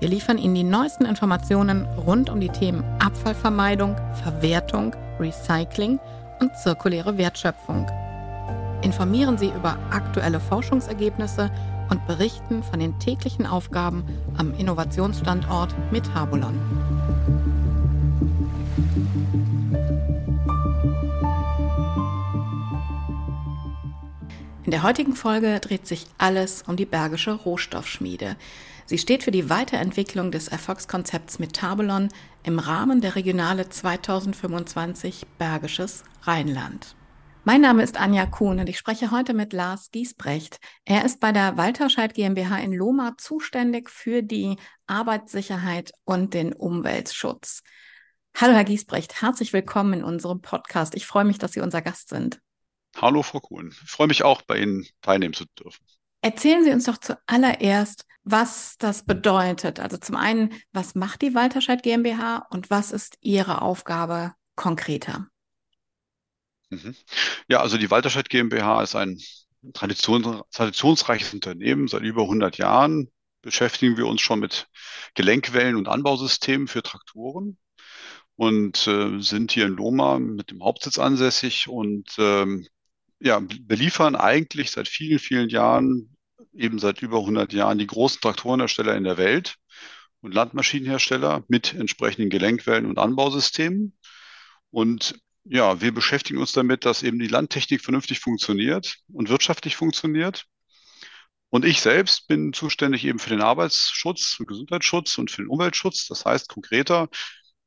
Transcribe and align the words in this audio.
Wir 0.00 0.08
liefern 0.08 0.38
Ihnen 0.38 0.54
die 0.54 0.64
neuesten 0.64 1.04
Informationen 1.04 1.84
rund 1.84 2.30
um 2.30 2.40
die 2.40 2.48
Themen 2.48 2.82
Abfallvermeidung, 3.00 3.96
Verwertung, 4.22 4.96
Recycling 5.18 6.00
und 6.40 6.56
zirkuläre 6.56 7.18
Wertschöpfung. 7.18 7.86
Informieren 8.80 9.36
Sie 9.36 9.48
über 9.48 9.78
aktuelle 9.90 10.40
Forschungsergebnisse 10.40 11.50
und 11.90 12.06
berichten 12.06 12.62
von 12.62 12.80
den 12.80 12.98
täglichen 12.98 13.44
Aufgaben 13.44 14.04
am 14.38 14.54
Innovationsstandort 14.54 15.74
Metabolon. 15.92 16.58
In 24.64 24.70
der 24.70 24.82
heutigen 24.82 25.14
Folge 25.14 25.60
dreht 25.60 25.86
sich 25.86 26.06
alles 26.16 26.62
um 26.66 26.76
die 26.76 26.86
Bergische 26.86 27.32
Rohstoffschmiede. 27.32 28.36
Sie 28.90 28.98
steht 28.98 29.22
für 29.22 29.30
die 29.30 29.48
Weiterentwicklung 29.48 30.32
des 30.32 30.48
Erfolgskonzepts 30.48 31.38
Metabolon 31.38 32.08
im 32.42 32.58
Rahmen 32.58 33.00
der 33.00 33.14
Regionale 33.14 33.68
2025 33.68 35.28
Bergisches 35.38 36.02
Rheinland. 36.22 36.96
Mein 37.44 37.60
Name 37.60 37.84
ist 37.84 37.96
Anja 37.96 38.26
Kuhn 38.26 38.58
und 38.58 38.68
ich 38.68 38.78
spreche 38.78 39.12
heute 39.12 39.32
mit 39.32 39.52
Lars 39.52 39.92
Giesbrecht. 39.92 40.58
Er 40.84 41.04
ist 41.04 41.20
bei 41.20 41.30
der 41.30 41.56
Walterscheid 41.56 42.14
GmbH 42.14 42.58
in 42.58 42.72
Lohmar 42.72 43.16
zuständig 43.16 43.90
für 43.90 44.24
die 44.24 44.56
Arbeitssicherheit 44.88 45.92
und 46.02 46.34
den 46.34 46.52
Umweltschutz. 46.52 47.62
Hallo, 48.34 48.54
Herr 48.54 48.64
Giesbrecht, 48.64 49.22
herzlich 49.22 49.52
willkommen 49.52 50.00
in 50.00 50.02
unserem 50.02 50.40
Podcast. 50.40 50.96
Ich 50.96 51.06
freue 51.06 51.24
mich, 51.24 51.38
dass 51.38 51.52
Sie 51.52 51.60
unser 51.60 51.80
Gast 51.80 52.08
sind. 52.08 52.40
Hallo, 52.96 53.22
Frau 53.22 53.38
Kuhn. 53.38 53.68
Ich 53.84 53.88
freue 53.88 54.08
mich 54.08 54.24
auch, 54.24 54.42
bei 54.42 54.58
Ihnen 54.58 54.84
teilnehmen 55.00 55.34
zu 55.34 55.44
dürfen. 55.56 55.84
Erzählen 56.22 56.64
Sie 56.64 56.70
uns 56.70 56.84
doch 56.84 56.98
zuallererst, 56.98 58.04
was 58.24 58.76
das 58.78 59.04
bedeutet. 59.04 59.80
Also 59.80 59.96
zum 59.96 60.16
einen, 60.16 60.52
was 60.72 60.94
macht 60.94 61.22
die 61.22 61.34
Walterscheid 61.34 61.82
GmbH 61.82 62.46
und 62.50 62.70
was 62.70 62.92
ist 62.92 63.16
Ihre 63.20 63.62
Aufgabe 63.62 64.34
konkreter? 64.54 65.26
Mhm. 66.70 66.94
Ja, 67.48 67.60
also 67.60 67.78
die 67.78 67.90
Walterscheid 67.90 68.28
GmbH 68.28 68.82
ist 68.82 68.94
ein 68.94 69.18
Tradition, 69.72 70.42
traditionsreiches 70.52 71.34
Unternehmen. 71.34 71.88
Seit 71.88 72.02
über 72.02 72.22
100 72.22 72.58
Jahren 72.58 73.10
beschäftigen 73.42 73.96
wir 73.96 74.06
uns 74.06 74.20
schon 74.20 74.40
mit 74.40 74.68
Gelenkwellen 75.14 75.76
und 75.76 75.88
Anbausystemen 75.88 76.68
für 76.68 76.82
Traktoren 76.82 77.58
und 78.36 78.86
äh, 78.86 79.20
sind 79.20 79.52
hier 79.52 79.66
in 79.66 79.76
Loma 79.76 80.18
mit 80.18 80.50
dem 80.50 80.62
Hauptsitz 80.62 80.98
ansässig 80.98 81.68
und 81.68 82.14
ähm, 82.18 82.66
ja, 83.20 83.40
beliefern 83.40 84.16
eigentlich 84.16 84.70
seit 84.70 84.88
vielen, 84.88 85.18
vielen 85.18 85.48
Jahren, 85.50 86.16
eben 86.54 86.78
seit 86.78 87.02
über 87.02 87.18
100 87.18 87.52
Jahren, 87.52 87.78
die 87.78 87.86
großen 87.86 88.20
Traktorenhersteller 88.20 88.96
in 88.96 89.04
der 89.04 89.18
Welt 89.18 89.56
und 90.22 90.34
Landmaschinenhersteller 90.34 91.44
mit 91.48 91.74
entsprechenden 91.74 92.30
Gelenkwellen 92.30 92.86
und 92.86 92.98
Anbausystemen. 92.98 93.96
Und 94.70 95.20
ja, 95.44 95.80
wir 95.80 95.92
beschäftigen 95.92 96.38
uns 96.38 96.52
damit, 96.52 96.84
dass 96.84 97.02
eben 97.02 97.18
die 97.18 97.28
Landtechnik 97.28 97.82
vernünftig 97.82 98.20
funktioniert 98.20 98.96
und 99.12 99.28
wirtschaftlich 99.28 99.76
funktioniert. 99.76 100.46
Und 101.50 101.64
ich 101.64 101.80
selbst 101.80 102.28
bin 102.28 102.52
zuständig 102.52 103.04
eben 103.04 103.18
für 103.18 103.30
den 103.30 103.42
Arbeitsschutz 103.42 104.36
und 104.38 104.46
Gesundheitsschutz 104.46 105.18
und 105.18 105.30
für 105.30 105.42
den 105.42 105.48
Umweltschutz. 105.48 106.06
Das 106.06 106.24
heißt 106.24 106.48
konkreter, 106.48 107.08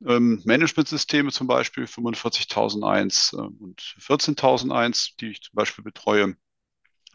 ähm, 0.08 0.42
Managementsysteme 0.46 1.32
zum 1.32 1.48
Beispiel 1.48 1.86
45.001 1.86 3.34
äh, 3.34 3.38
und 3.38 3.82
14.001, 4.00 5.14
die 5.20 5.32
ich 5.32 5.42
zum 5.42 5.56
Beispiel 5.56 5.84
betreue. 5.84 6.36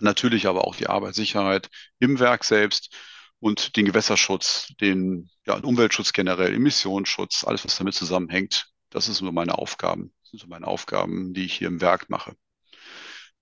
Natürlich 0.00 0.46
aber 0.46 0.66
auch 0.66 0.76
die 0.76 0.86
Arbeitssicherheit 0.86 1.68
im 1.98 2.18
Werk 2.20 2.44
selbst 2.44 2.94
und 3.40 3.76
den 3.76 3.84
Gewässerschutz, 3.84 4.72
den 4.80 5.28
ja, 5.46 5.54
Umweltschutz 5.54 6.12
generell, 6.12 6.54
Emissionsschutz, 6.54 7.44
alles, 7.44 7.64
was 7.64 7.76
damit 7.76 7.94
zusammenhängt. 7.94 8.68
Das 8.90 9.04
sind 9.04 9.14
so 9.14 9.30
meine 9.30 9.58
Aufgaben. 9.58 10.12
Das 10.22 10.30
sind 10.30 10.40
so 10.40 10.46
meine 10.46 10.66
Aufgaben, 10.66 11.34
die 11.34 11.44
ich 11.44 11.54
hier 11.54 11.68
im 11.68 11.80
Werk 11.80 12.10
mache. 12.10 12.34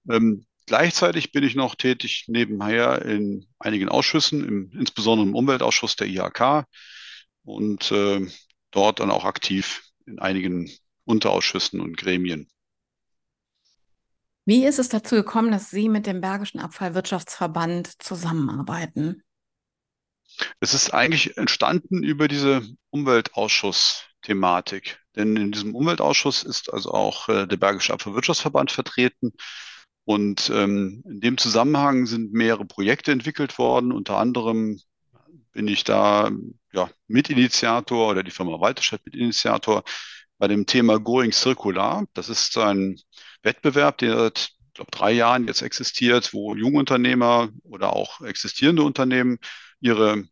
Ähm, 0.08 0.46
gleichzeitig 0.66 1.32
bin 1.32 1.44
ich 1.44 1.54
noch 1.54 1.74
tätig 1.74 2.24
nebenher 2.28 3.02
in 3.02 3.46
einigen 3.58 3.88
Ausschüssen, 3.88 4.46
im, 4.46 4.70
insbesondere 4.72 5.28
im 5.28 5.34
Umweltausschuss 5.34 5.96
der 5.96 6.08
IHK 6.08 6.66
und 7.44 7.90
äh, 7.92 8.26
dort 8.76 9.00
dann 9.00 9.10
auch 9.10 9.24
aktiv 9.24 9.82
in 10.06 10.18
einigen 10.18 10.70
Unterausschüssen 11.04 11.80
und 11.80 11.96
Gremien. 11.96 12.48
Wie 14.44 14.64
ist 14.64 14.78
es 14.78 14.88
dazu 14.88 15.16
gekommen, 15.16 15.50
dass 15.50 15.70
Sie 15.70 15.88
mit 15.88 16.06
dem 16.06 16.20
Bergischen 16.20 16.60
Abfallwirtschaftsverband 16.60 18.00
zusammenarbeiten? 18.00 19.24
Es 20.60 20.74
ist 20.74 20.94
eigentlich 20.94 21.36
entstanden 21.36 22.04
über 22.04 22.28
diese 22.28 22.62
Umweltausschuss-Thematik. 22.90 25.00
Denn 25.16 25.34
in 25.36 25.50
diesem 25.50 25.74
Umweltausschuss 25.74 26.44
ist 26.44 26.72
also 26.72 26.92
auch 26.92 27.28
äh, 27.28 27.46
der 27.46 27.56
Bergische 27.56 27.92
Abfallwirtschaftsverband 27.94 28.70
vertreten. 28.70 29.32
Und 30.04 30.52
ähm, 30.54 31.02
in 31.08 31.20
dem 31.20 31.38
Zusammenhang 31.38 32.06
sind 32.06 32.32
mehrere 32.32 32.66
Projekte 32.66 33.10
entwickelt 33.10 33.58
worden, 33.58 33.90
unter 33.90 34.18
anderem 34.18 34.78
bin 35.52 35.66
ich 35.66 35.82
da 35.84 36.30
ja, 36.76 36.90
Mitinitiator 37.08 38.10
oder 38.10 38.22
die 38.22 38.30
Firma 38.30 38.60
Walterstadt 38.60 39.04
Mitinitiator 39.06 39.82
bei 40.38 40.48
dem 40.48 40.66
Thema 40.66 40.98
Going 40.98 41.32
Circular. 41.32 42.04
Das 42.14 42.28
ist 42.28 42.56
ein 42.58 43.00
Wettbewerb, 43.42 43.98
der 43.98 44.16
seit 44.18 44.56
glaube, 44.74 44.90
drei 44.90 45.12
Jahren 45.12 45.46
jetzt 45.46 45.62
existiert, 45.62 46.32
wo 46.32 46.54
Jungunternehmer 46.54 47.48
oder 47.64 47.94
auch 47.94 48.20
existierende 48.20 48.82
Unternehmen 48.82 49.38
ihre 49.80 50.24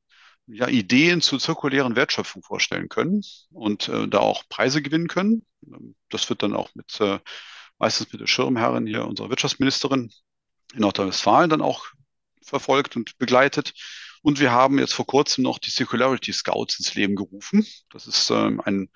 ja, 0.47 0.69
Ideen 0.69 1.23
zur 1.23 1.41
zirkulären 1.41 1.97
Wertschöpfung 1.97 2.43
vorstellen 2.43 2.89
können 2.89 3.23
und 3.51 3.89
äh, 3.89 4.07
da 4.07 4.19
auch 4.19 4.45
Preise 4.49 4.83
gewinnen 4.83 5.09
können. 5.09 5.47
Das 6.11 6.29
wird 6.29 6.43
dann 6.43 6.55
auch 6.55 6.69
mit 6.75 7.01
äh, 7.01 7.19
meistens 7.79 8.13
mit 8.13 8.21
der 8.21 8.27
Schirmherrin 8.27 8.87
hier, 8.87 9.07
unserer 9.07 9.31
Wirtschaftsministerin 9.31 10.13
in 10.75 10.81
Nordrhein-Westfalen 10.81 11.49
dann 11.49 11.63
auch 11.63 11.87
verfolgt 12.43 12.97
und 12.97 13.17
begleitet. 13.17 13.73
Und 14.25 14.41
wir 14.41 14.53
haben 14.53 14.79
jetzt 14.79 14.95
vor 14.95 15.07
kurzem 15.07 15.45
noch 15.45 15.59
die 15.59 15.71
Circularity 15.71 16.33
Scouts 16.33 16.79
ins 16.79 16.95
Leben 16.95 17.15
gerufen. 17.15 17.67
Das 17.91 18.07
ist 18.07 18.31
ähm, 18.31 18.59
ein, 18.65 18.89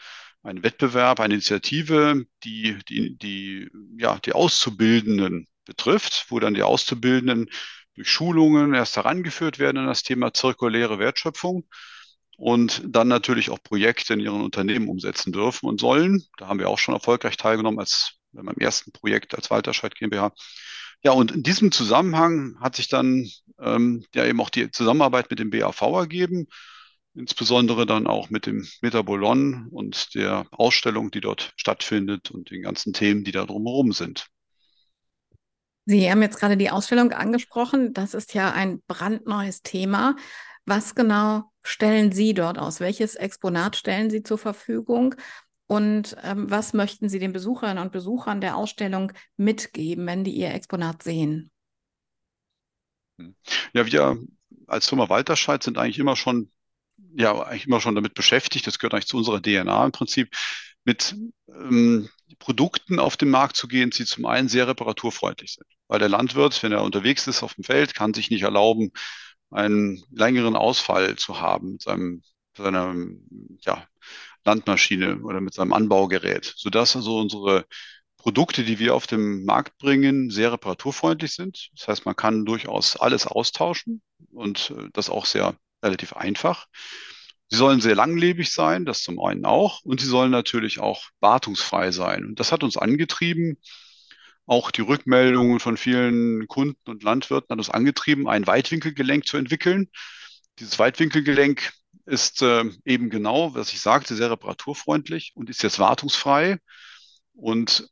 ein 0.43 0.63
Wettbewerb, 0.63 1.21
eine 1.21 1.35
Initiative, 1.35 2.25
die, 2.45 2.79
die, 2.89 3.19
die, 3.19 3.69
ja, 3.99 4.19
die 4.21 4.33
Auszubildenden 4.33 5.47
betrifft, 5.67 6.25
wo 6.31 6.41
dann 6.41 6.55
die 6.55 6.63
Auszubildenden 6.63 7.51
durch 7.95 8.09
Schulungen 8.09 8.73
erst 8.73 8.97
herangeführt 8.97 9.59
werden 9.59 9.77
an 9.77 9.89
das 9.89 10.03
Thema 10.03 10.33
zirkuläre 10.33 10.99
Wertschöpfung 10.99 11.69
und 12.39 12.81
dann 12.87 13.09
natürlich 13.09 13.51
auch 13.51 13.63
Projekte 13.63 14.15
in 14.15 14.21
ihren 14.21 14.41
Unternehmen 14.41 14.89
umsetzen 14.89 15.31
dürfen 15.31 15.69
und 15.69 15.79
sollen. 15.79 16.25
Da 16.39 16.49
haben 16.49 16.59
wir 16.59 16.71
auch 16.71 16.79
schon 16.79 16.95
erfolgreich 16.95 17.37
teilgenommen 17.37 17.81
als 17.81 18.15
beim 18.33 18.57
ersten 18.57 18.93
Projekt 18.93 19.35
als 19.35 19.51
Walterscheid 19.51 19.95
GmbH. 19.95 20.33
Ja, 21.05 21.13
und 21.13 21.33
in 21.33 21.43
diesem 21.43 21.71
Zusammenhang 21.71 22.59
hat 22.61 22.77
sich 22.77 22.89
dann 22.89 23.29
ähm, 23.61 24.05
ja 24.15 24.25
eben 24.25 24.41
auch 24.41 24.51
die 24.51 24.71
Zusammenarbeit 24.71 25.31
mit 25.31 25.39
dem 25.39 25.51
BAV 25.51 25.81
ergeben, 25.83 26.49
insbesondere 27.15 27.87
dann 27.87 28.07
auch 28.07 28.31
mit 28.31 28.47
dem 28.47 28.67
Metabolon 28.83 29.69
und 29.71 30.15
der 30.15 30.47
Ausstellung, 30.51 31.11
die 31.11 31.21
dort 31.21 31.53
stattfindet 31.57 32.31
und 32.31 32.51
den 32.51 32.63
ganzen 32.63 32.93
Themen, 32.93 33.25
die 33.25 33.33
da 33.33 33.47
drumherum 33.47 33.93
sind. 33.93 34.29
Sie 35.87 36.11
haben 36.11 36.21
jetzt 36.21 36.39
gerade 36.39 36.57
die 36.59 36.71
Ausstellung 36.71 37.13
angesprochen. 37.13 37.95
Das 37.95 38.13
ist 38.13 38.35
ja 38.35 38.53
ein 38.53 38.83
brandneues 38.87 39.63
Thema. 39.63 40.17
Was 40.67 40.95
genau 40.95 41.51
stellen 41.63 42.13
Sie 42.13 42.35
dort 42.35 42.59
aus? 42.59 42.81
Welches 42.81 43.15
Exponat 43.15 43.75
stellen 43.77 44.11
Sie 44.11 44.23
zur 44.23 44.37
Verfügung? 44.37 45.15
Und 45.69 46.17
ähm, 46.23 46.51
was 46.51 46.73
möchten 46.73 47.11
Sie 47.11 47.19
den 47.19 47.35
Besucherinnen 47.35 47.83
und 47.83 47.93
Besuchern 47.93 48.41
der 48.41 48.57
Ausstellung 48.57 49.13
mitgeben, 49.37 50.07
wenn 50.07 50.25
die 50.25 50.35
Ihr 50.35 50.53
Exponat 50.53 51.03
sehen? 51.03 51.51
Hm. 53.19 53.35
Ja, 53.75 53.87
wir 53.87 54.19
als 54.67 54.89
Firma 54.89 55.11
Walterscheid 55.11 55.63
sind 55.63 55.77
eigentlich 55.77 55.99
immer 55.99 56.17
schon, 56.17 56.51
ja, 57.15 57.39
eigentlich 57.43 57.67
immer 57.67 57.83
schon 57.83 57.95
damit 57.95 58.15
beschäftigt, 58.15 58.67
das 58.67 58.79
gehört 58.79 58.95
eigentlich 58.95 59.09
zu 59.09 59.19
unserer 59.19 59.43
DNA 59.43 59.85
im 59.85 59.93
Prinzip, 59.93 60.35
mit 60.85 61.15
ähm, 61.49 62.09
Produkten 62.39 62.99
auf 62.99 63.19
den 63.19 63.29
Markt 63.29 63.57
zu 63.57 63.69
gehen, 63.69 63.91
die 63.91 64.07
zum 64.07 64.25
einen 64.25 64.49
sehr 64.49 64.69
reparaturfreundlich 64.69 65.53
sind. 65.53 65.67
Weil 65.87 65.99
der 65.99 66.09
Landwirt, 66.09 66.63
wenn 66.63 66.73
er 66.73 66.83
unterwegs 66.83 67.27
ist 67.27 67.43
auf 67.43 67.55
dem 67.55 67.65
Feld, 67.65 67.95
kann 67.95 68.15
sich 68.15 68.31
nicht 68.31 68.43
erlauben, 68.43 68.93
einen 69.51 70.03
längeren 70.11 70.57
Ausfall 70.57 71.17
zu 71.17 71.41
haben 71.43 71.73
mit 71.73 71.83
seinem, 71.83 72.23
seiner 72.57 72.95
ja, 73.61 73.87
Landmaschine 74.49 75.21
oder 75.21 75.41
mit 75.41 75.53
seinem 75.53 75.75
Anbaugerät, 75.75 76.55
sodass 76.57 76.97
also 76.97 77.19
unsere 77.19 77.67
Produkte, 78.17 78.65
die 78.65 78.79
wir 78.79 78.95
auf 78.95 79.07
den 79.07 79.45
Markt 79.45 79.79
bringen, 79.79 80.31
sehr 80.31 80.53
reparaturfreundlich 80.53 81.35
sind. 81.35 81.69
Das 81.77 81.89
heißt, 81.89 82.07
man 82.07 82.17
kann 82.17 82.45
durchaus 82.47 82.97
alles 82.97 83.27
austauschen 83.27 84.03
und 84.33 84.73
äh, 84.77 84.89
das 84.93 85.11
auch 85.11 85.27
sehr 85.27 85.55
relativ 85.83 86.15
einfach. 86.15 86.67
Sie 87.51 87.57
sollen 87.57 87.81
sehr 87.81 87.95
langlebig 87.95 88.51
sein, 88.53 88.85
das 88.85 89.03
zum 89.03 89.21
einen 89.21 89.45
auch, 89.45 89.83
und 89.83 90.01
sie 90.01 90.07
sollen 90.07 90.31
natürlich 90.31 90.81
auch 90.81 91.05
wartungsfrei 91.21 91.93
sein. 91.93 92.25
Und 92.25 92.41
das 92.41 92.53
hat 92.53 92.63
uns 92.63 92.77
angetrieben, 92.77 93.59
auch 94.47 94.71
die 94.71 94.81
Rückmeldungen 94.81 95.61
von 95.61 95.77
vielen 95.77 96.47
Kunden 96.49 96.91
und 96.91 97.03
Landwirten 97.03 97.49
hat 97.51 97.59
uns 97.59 97.71
angetrieben, 97.71 98.29
ein 98.29 98.47
Weitwinkelgelenk 98.47 99.27
zu 99.27 99.37
entwickeln. 99.37 99.89
Dieses 100.59 100.79
Weitwinkelgelenk 100.79 101.73
ist 102.09 102.43
äh, 102.43 102.65
eben 102.85 103.11
genau, 103.11 103.55
was 103.55 103.73
ich 103.73 103.81
sagte, 103.81 104.17
sehr 104.17 104.31
reparaturfreundlich 104.31 105.33
und 105.35 105.51
ist 105.51 105.63
jetzt 105.63 105.79
wartungsfrei 105.79 106.59
und 107.35 107.89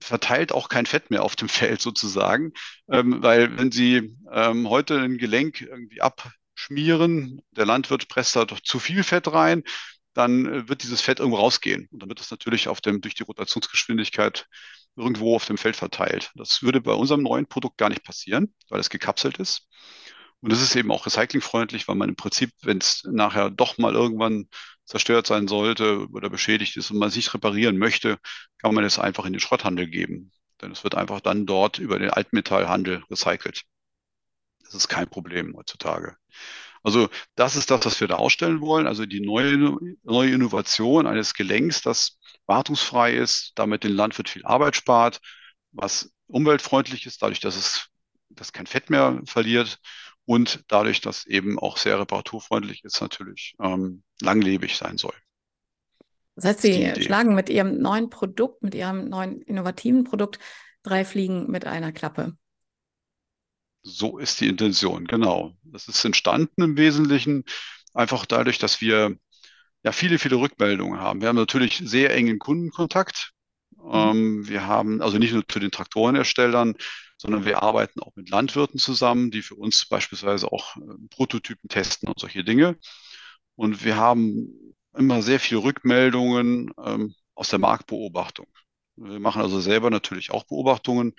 verteilt 0.00 0.52
auch 0.52 0.68
kein 0.68 0.86
Fett 0.86 1.10
mehr 1.10 1.22
auf 1.22 1.36
dem 1.36 1.48
Feld 1.48 1.80
sozusagen, 1.80 2.52
ähm, 2.90 3.22
weil 3.22 3.56
wenn 3.58 3.72
Sie 3.72 4.16
ähm, 4.32 4.68
heute 4.68 5.00
ein 5.00 5.18
Gelenk 5.18 5.60
irgendwie 5.60 6.00
abschmieren, 6.00 7.42
der 7.52 7.66
Landwirt 7.66 8.08
presst 8.08 8.36
da 8.36 8.44
doch 8.44 8.60
zu 8.60 8.78
viel 8.78 9.02
Fett 9.02 9.28
rein, 9.32 9.62
dann 10.14 10.46
äh, 10.46 10.68
wird 10.68 10.82
dieses 10.82 11.00
Fett 11.00 11.20
irgendwo 11.20 11.38
rausgehen 11.38 11.88
und 11.90 12.00
dann 12.00 12.08
wird 12.08 12.20
es 12.20 12.30
natürlich 12.30 12.68
auf 12.68 12.80
dem, 12.80 13.00
durch 13.00 13.14
die 13.14 13.22
Rotationsgeschwindigkeit 13.24 14.46
irgendwo 14.96 15.36
auf 15.36 15.46
dem 15.46 15.58
Feld 15.58 15.76
verteilt. 15.76 16.32
Das 16.34 16.62
würde 16.62 16.80
bei 16.80 16.92
unserem 16.92 17.22
neuen 17.22 17.46
Produkt 17.46 17.78
gar 17.78 17.88
nicht 17.88 18.04
passieren, 18.04 18.52
weil 18.68 18.80
es 18.80 18.90
gekapselt 18.90 19.38
ist. 19.38 19.68
Und 20.40 20.52
es 20.52 20.62
ist 20.62 20.76
eben 20.76 20.92
auch 20.92 21.06
recyclingfreundlich, 21.06 21.88
weil 21.88 21.96
man 21.96 22.10
im 22.10 22.16
Prinzip, 22.16 22.52
wenn 22.62 22.78
es 22.78 23.02
nachher 23.04 23.50
doch 23.50 23.76
mal 23.78 23.94
irgendwann 23.94 24.48
zerstört 24.84 25.26
sein 25.26 25.48
sollte 25.48 26.06
oder 26.12 26.30
beschädigt 26.30 26.76
ist 26.76 26.90
und 26.90 26.98
man 26.98 27.10
sich 27.10 27.34
reparieren 27.34 27.76
möchte, 27.76 28.18
kann 28.58 28.74
man 28.74 28.84
es 28.84 28.98
einfach 28.98 29.26
in 29.26 29.32
den 29.32 29.40
Schrotthandel 29.40 29.88
geben. 29.88 30.30
Denn 30.60 30.70
es 30.70 30.84
wird 30.84 30.94
einfach 30.94 31.20
dann 31.20 31.46
dort 31.46 31.78
über 31.78 31.98
den 31.98 32.10
Altmetallhandel 32.10 33.02
recycelt. 33.10 33.62
Das 34.64 34.74
ist 34.74 34.88
kein 34.88 35.08
Problem 35.08 35.56
heutzutage. 35.56 36.16
Also 36.82 37.08
das 37.34 37.56
ist 37.56 37.70
das, 37.70 37.84
was 37.84 38.00
wir 38.00 38.08
da 38.08 38.16
ausstellen 38.16 38.60
wollen. 38.60 38.86
Also 38.86 39.06
die 39.06 39.20
neue, 39.20 39.76
neue 40.04 40.30
Innovation 40.30 41.06
eines 41.06 41.34
Gelenks, 41.34 41.82
das 41.82 42.18
wartungsfrei 42.46 43.14
ist, 43.14 43.52
damit 43.56 43.84
den 43.84 43.92
Landwirt 43.92 44.28
viel 44.28 44.44
Arbeit 44.46 44.76
spart, 44.76 45.20
was 45.72 46.12
umweltfreundlich 46.28 47.06
ist, 47.06 47.22
dadurch, 47.22 47.40
dass 47.40 47.56
es 47.56 47.88
dass 48.30 48.52
kein 48.52 48.66
Fett 48.66 48.90
mehr 48.90 49.20
verliert 49.24 49.78
und 50.28 50.62
dadurch, 50.68 51.00
dass 51.00 51.24
eben 51.24 51.58
auch 51.58 51.78
sehr 51.78 51.98
reparaturfreundlich 51.98 52.84
ist, 52.84 53.00
natürlich 53.00 53.54
ähm, 53.62 54.02
langlebig 54.20 54.76
sein 54.76 54.98
soll. 54.98 55.14
Das 56.36 56.44
heißt, 56.44 56.60
Sie 56.60 57.02
schlagen 57.02 57.34
mit 57.34 57.48
Ihrem 57.48 57.80
neuen 57.80 58.10
Produkt, 58.10 58.62
mit 58.62 58.74
Ihrem 58.74 59.08
neuen 59.08 59.40
innovativen 59.40 60.04
Produkt 60.04 60.38
drei 60.82 61.06
Fliegen 61.06 61.50
mit 61.50 61.66
einer 61.66 61.92
Klappe. 61.92 62.36
So 63.82 64.18
ist 64.18 64.38
die 64.42 64.48
Intention, 64.48 65.06
genau. 65.06 65.54
Das 65.62 65.88
ist 65.88 66.04
entstanden 66.04 66.62
im 66.62 66.76
Wesentlichen 66.76 67.44
einfach 67.94 68.26
dadurch, 68.26 68.58
dass 68.58 68.82
wir 68.82 69.16
ja 69.82 69.92
viele, 69.92 70.18
viele 70.18 70.36
Rückmeldungen 70.36 71.00
haben. 71.00 71.22
Wir 71.22 71.28
haben 71.28 71.36
natürlich 71.36 71.80
sehr 71.82 72.14
engen 72.14 72.38
Kundenkontakt. 72.38 73.32
Mhm. 73.88 73.94
Ähm, 73.94 74.48
wir 74.48 74.66
haben 74.66 75.02
also 75.02 75.18
nicht 75.18 75.32
nur 75.32 75.46
zu 75.46 75.58
den 75.58 75.70
Traktorenerstellern, 75.70 76.74
sondern 77.16 77.44
wir 77.44 77.62
arbeiten 77.62 78.00
auch 78.00 78.14
mit 78.14 78.30
Landwirten 78.30 78.78
zusammen, 78.78 79.30
die 79.30 79.42
für 79.42 79.56
uns 79.56 79.86
beispielsweise 79.86 80.52
auch 80.52 80.76
äh, 80.76 80.80
Prototypen 81.10 81.68
testen 81.68 82.08
und 82.08 82.18
solche 82.20 82.44
Dinge. 82.44 82.76
Und 83.56 83.84
wir 83.84 83.96
haben 83.96 84.74
immer 84.96 85.22
sehr 85.22 85.40
viele 85.40 85.62
Rückmeldungen 85.62 86.70
ähm, 86.84 87.14
aus 87.34 87.48
der 87.48 87.58
Marktbeobachtung. 87.58 88.46
Wir 88.96 89.20
machen 89.20 89.42
also 89.42 89.60
selber 89.60 89.90
natürlich 89.90 90.30
auch 90.30 90.44
Beobachtungen. 90.44 91.14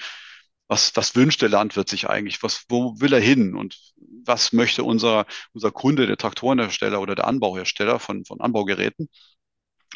Was, 0.67 0.95
was 0.95 1.15
wünscht 1.15 1.41
der 1.41 1.49
Landwirt 1.49 1.89
sich 1.89 2.09
eigentlich? 2.09 2.43
Was, 2.43 2.65
wo 2.69 2.99
will 2.99 3.13
er 3.13 3.21
hin? 3.21 3.55
Und 3.55 3.77
was 4.23 4.53
möchte 4.53 4.83
unser, 4.83 5.25
unser 5.53 5.71
Kunde, 5.71 6.05
der 6.05 6.17
Traktorenhersteller 6.17 7.01
oder 7.01 7.15
der 7.15 7.27
Anbauhersteller 7.27 7.99
von, 7.99 8.25
von 8.25 8.39
Anbaugeräten? 8.39 9.09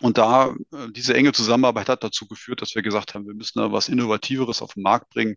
Und 0.01 0.17
da, 0.17 0.55
äh, 0.71 0.91
diese 0.91 1.13
enge 1.13 1.33
Zusammenarbeit 1.33 1.89
hat 1.89 2.03
dazu 2.03 2.27
geführt, 2.27 2.61
dass 2.61 2.75
wir 2.75 2.81
gesagt 2.81 3.13
haben, 3.13 3.27
wir 3.27 3.33
müssen 3.33 3.59
da 3.59 3.71
was 3.71 3.89
Innovativeres 3.89 4.61
auf 4.61 4.73
den 4.73 4.83
Markt 4.83 5.09
bringen, 5.09 5.35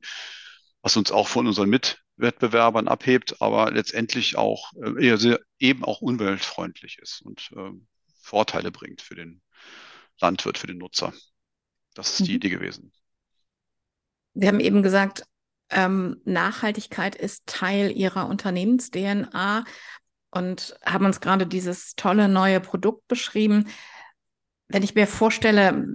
was 0.82 0.96
uns 0.96 1.12
auch 1.12 1.28
von 1.28 1.46
unseren 1.46 1.68
Mitwettbewerbern 1.68 2.88
abhebt, 2.88 3.40
aber 3.40 3.70
letztendlich 3.70 4.36
auch 4.36 4.72
äh, 4.74 5.06
eher 5.06 5.18
sehr, 5.18 5.40
eben 5.58 5.84
auch 5.84 6.00
umweltfreundlich 6.00 6.98
ist 7.00 7.22
und 7.22 7.50
äh, 7.56 7.70
Vorteile 8.20 8.70
bringt 8.72 9.02
für 9.02 9.14
den 9.14 9.42
Landwirt, 10.20 10.58
für 10.58 10.66
den 10.66 10.78
Nutzer. 10.78 11.12
Das 11.94 12.10
ist 12.10 12.26
die 12.26 12.32
mhm. 12.32 12.36
Idee 12.36 12.48
gewesen. 12.50 12.92
Sie 14.34 14.46
haben 14.46 14.60
eben 14.60 14.82
gesagt, 14.82 15.24
ähm, 15.70 16.20
Nachhaltigkeit 16.24 17.14
ist 17.14 17.46
Teil 17.46 17.90
Ihrer 17.90 18.28
Unternehmens-DNA 18.28 19.64
und 20.30 20.78
haben 20.84 21.06
uns 21.06 21.20
gerade 21.20 21.46
dieses 21.46 21.94
tolle 21.96 22.28
neue 22.28 22.60
Produkt 22.60 23.08
beschrieben. 23.08 23.68
Wenn 24.68 24.82
ich 24.82 24.94
mir 24.94 25.06
vorstelle, 25.06 25.86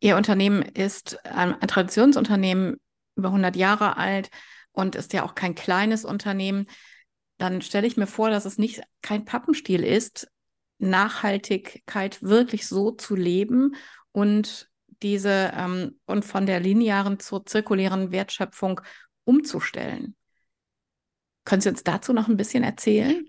Ihr 0.00 0.16
Unternehmen 0.16 0.62
ist 0.62 1.24
ein, 1.26 1.60
ein 1.60 1.68
Traditionsunternehmen 1.68 2.76
über 3.16 3.28
100 3.28 3.56
Jahre 3.56 3.96
alt 3.96 4.30
und 4.72 4.94
ist 4.94 5.12
ja 5.12 5.24
auch 5.24 5.34
kein 5.34 5.54
kleines 5.54 6.04
Unternehmen, 6.04 6.66
dann 7.38 7.62
stelle 7.62 7.86
ich 7.86 7.96
mir 7.96 8.06
vor, 8.06 8.30
dass 8.30 8.44
es 8.44 8.58
nicht 8.58 8.82
kein 9.02 9.24
Pappenstiel 9.24 9.82
ist, 9.82 10.28
Nachhaltigkeit 10.78 12.22
wirklich 12.22 12.68
so 12.68 12.92
zu 12.92 13.16
leben 13.16 13.74
und 14.12 14.70
diese 15.02 15.52
ähm, 15.54 15.98
und 16.06 16.24
von 16.24 16.46
der 16.46 16.60
linearen 16.60 17.18
zur 17.18 17.44
zirkulären 17.46 18.12
Wertschöpfung 18.12 18.80
umzustellen. 19.24 20.16
Können 21.44 21.60
Sie 21.60 21.68
uns 21.68 21.82
dazu 21.82 22.12
noch 22.12 22.28
ein 22.28 22.36
bisschen 22.36 22.62
erzählen? 22.62 23.26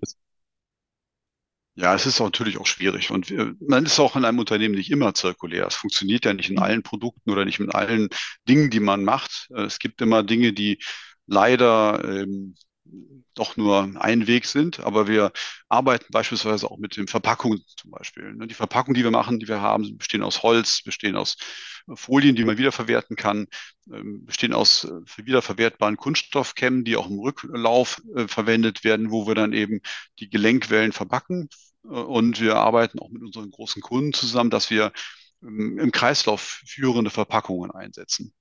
Ja, 1.80 1.96
es 1.96 2.06
ist 2.06 2.20
auch 2.20 2.26
natürlich 2.26 2.58
auch 2.58 2.68
schwierig. 2.68 3.10
Und 3.10 3.30
wir, 3.30 3.56
man 3.62 3.86
ist 3.86 4.00
auch 4.00 4.18
in 4.18 4.26
einem 4.26 4.40
Unternehmen 4.40 4.76
nicht 4.76 4.92
immer 4.92 5.14
zirkulär. 5.14 5.66
Es 5.66 5.76
funktioniert 5.76 6.26
ja 6.26 6.34
nicht 6.34 6.50
in 6.50 6.58
mhm. 6.58 6.64
allen 6.64 6.84
Produkten 6.84 7.32
oder 7.32 7.46
nicht 7.46 7.60
mit 7.60 7.74
allen 7.74 8.10
Dingen, 8.50 8.70
die 8.70 8.82
man 8.82 9.06
macht. 9.06 9.48
Äh, 9.56 9.62
es 9.64 9.80
gibt 9.80 10.02
immer 10.02 10.24
Dinge, 10.24 10.52
die 10.52 10.80
leider 11.26 12.04
ähm, 12.04 12.56
doch 13.36 13.56
nur 13.56 13.92
ein 14.00 14.28
Weg 14.28 14.46
sind, 14.46 14.82
aber 14.82 15.08
wir 15.08 15.32
arbeiten 15.70 16.08
beispielsweise 16.12 16.70
auch 16.70 16.78
mit 16.80 16.98
den 16.98 17.08
Verpackungen 17.08 17.64
zum 17.78 17.92
Beispiel. 17.92 18.34
Ne, 18.34 18.48
die 18.48 18.56
Verpackungen, 18.56 18.96
die 18.96 19.04
wir 19.04 19.12
machen, 19.12 19.40
die 19.40 19.48
wir 19.48 19.62
haben, 19.62 19.98
bestehen 19.98 20.24
aus 20.24 20.44
Holz, 20.44 20.82
bestehen 20.84 21.16
aus 21.16 21.38
Folien, 21.96 22.36
die 22.36 22.44
man 22.44 22.58
wiederverwerten 22.58 23.16
kann, 23.16 23.48
ähm, 23.92 24.26
bestehen 24.26 24.54
aus 24.54 24.84
äh, 24.84 25.26
wiederverwertbaren 25.26 25.96
Kunststoffkämmen, 25.96 26.84
die 26.84 26.98
auch 26.98 27.10
im 27.10 27.20
Rücklauf 27.20 28.02
äh, 28.16 28.28
verwendet 28.28 28.84
werden, 28.84 29.12
wo 29.12 29.28
wir 29.28 29.36
dann 29.36 29.54
eben 29.54 29.80
die 30.20 30.30
Gelenkwellen 30.30 30.92
verpacken. 30.92 31.48
Und 31.84 32.40
wir 32.40 32.56
arbeiten 32.58 33.00
auch 33.00 33.10
mit 33.10 33.24
unseren 33.24 33.52
großen 33.52 33.82
Kunden 33.82 34.14
zusammen, 34.14 34.50
dass 34.50 34.70
wir 34.70 34.92
ähm, 35.42 35.80
im 35.80 35.92
Kreislauf 35.92 36.62
führende 36.66 37.10
Verpackungen 37.10 37.72
einsetzen. 37.72 38.34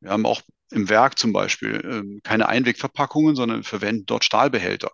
Wir 0.00 0.10
haben 0.10 0.26
auch 0.26 0.42
im 0.70 0.88
Werk 0.88 1.18
zum 1.18 1.32
Beispiel 1.32 1.80
ähm, 1.84 2.20
keine 2.22 2.48
Einwegverpackungen, 2.48 3.36
sondern 3.36 3.64
verwenden 3.64 4.06
dort 4.06 4.24
Stahlbehälter. 4.24 4.90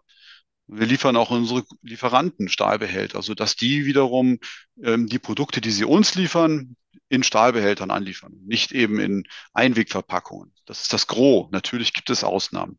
Wir 0.69 0.87
liefern 0.87 1.17
auch 1.17 1.31
unsere 1.31 1.65
Lieferanten 1.83 2.49
Stahlbehälter, 2.49 3.23
sodass 3.23 3.55
die 3.55 3.85
wiederum 3.85 4.39
ähm, 4.83 5.07
die 5.07 5.21
Produkte, 5.21 5.61
die 5.61 5.71
sie 5.71 5.85
uns 5.85 6.17
liefern, 6.17 6.77
in 7.09 7.23
Stahlbehältern 7.23 7.93
anliefern, 7.93 8.33
nicht 8.47 8.73
eben 8.73 8.99
in 8.99 9.25
Einwegverpackungen. 9.53 10.53
Das 10.65 10.83
ist 10.83 10.93
das 10.93 11.07
Gros. 11.07 11.49
Natürlich 11.53 11.93
gibt 11.93 12.11
es 12.11 12.25
Ausnahmen. 12.25 12.79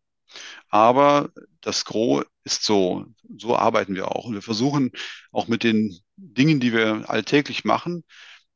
Aber 0.70 1.29
das 1.62 1.86
Gros 1.86 2.25
ist 2.44 2.63
so. 2.63 3.06
So 3.38 3.56
arbeiten 3.56 3.96
wir 3.96 4.12
auch. 4.12 4.25
Und 4.25 4.34
wir 4.34 4.41
versuchen 4.41 4.91
auch 5.32 5.48
mit 5.48 5.63
den 5.63 5.98
Dingen, 6.15 6.60
die 6.60 6.74
wir 6.74 7.10
alltäglich 7.10 7.65
machen, 7.65 8.03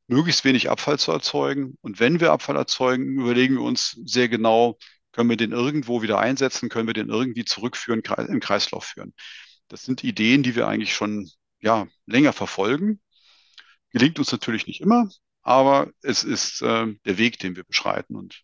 möglichst 0.07 0.43
wenig 0.43 0.69
Abfall 0.69 0.99
zu 0.99 1.11
erzeugen. 1.11 1.77
Und 1.81 1.99
wenn 1.99 2.19
wir 2.19 2.31
Abfall 2.31 2.57
erzeugen, 2.57 3.19
überlegen 3.19 3.55
wir 3.55 3.63
uns 3.63 3.99
sehr 4.05 4.29
genau, 4.29 4.77
können 5.11 5.29
wir 5.29 5.37
den 5.37 5.51
irgendwo 5.51 6.01
wieder 6.01 6.19
einsetzen, 6.19 6.69
können 6.69 6.87
wir 6.87 6.93
den 6.93 7.09
irgendwie 7.09 7.45
zurückführen, 7.45 8.01
im 8.27 8.39
Kreislauf 8.39 8.85
führen. 8.85 9.13
Das 9.67 9.83
sind 9.83 10.03
Ideen, 10.03 10.43
die 10.43 10.55
wir 10.55 10.67
eigentlich 10.67 10.93
schon 10.93 11.29
ja, 11.59 11.87
länger 12.05 12.33
verfolgen. 12.33 12.99
Gelingt 13.91 14.19
uns 14.19 14.31
natürlich 14.31 14.67
nicht 14.67 14.81
immer, 14.81 15.09
aber 15.41 15.91
es 16.01 16.23
ist 16.23 16.61
äh, 16.61 16.87
der 17.05 17.17
Weg, 17.17 17.39
den 17.39 17.55
wir 17.55 17.63
beschreiten. 17.63 18.15
Und 18.15 18.43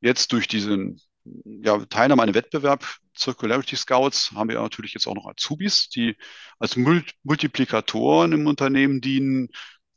jetzt 0.00 0.32
durch 0.32 0.48
diesen 0.48 1.00
ja, 1.24 1.84
Teilnahme 1.86 2.22
an 2.22 2.28
einem 2.28 2.34
Wettbewerb 2.34 2.86
Circularity 3.16 3.76
Scouts 3.76 4.32
haben 4.32 4.48
wir 4.48 4.60
natürlich 4.60 4.94
jetzt 4.94 5.06
auch 5.06 5.14
noch 5.14 5.26
Azubis, 5.26 5.88
die 5.88 6.16
als 6.58 6.76
Multiplikatoren 6.76 8.32
im 8.32 8.46
Unternehmen 8.46 9.00
dienen, 9.00 9.48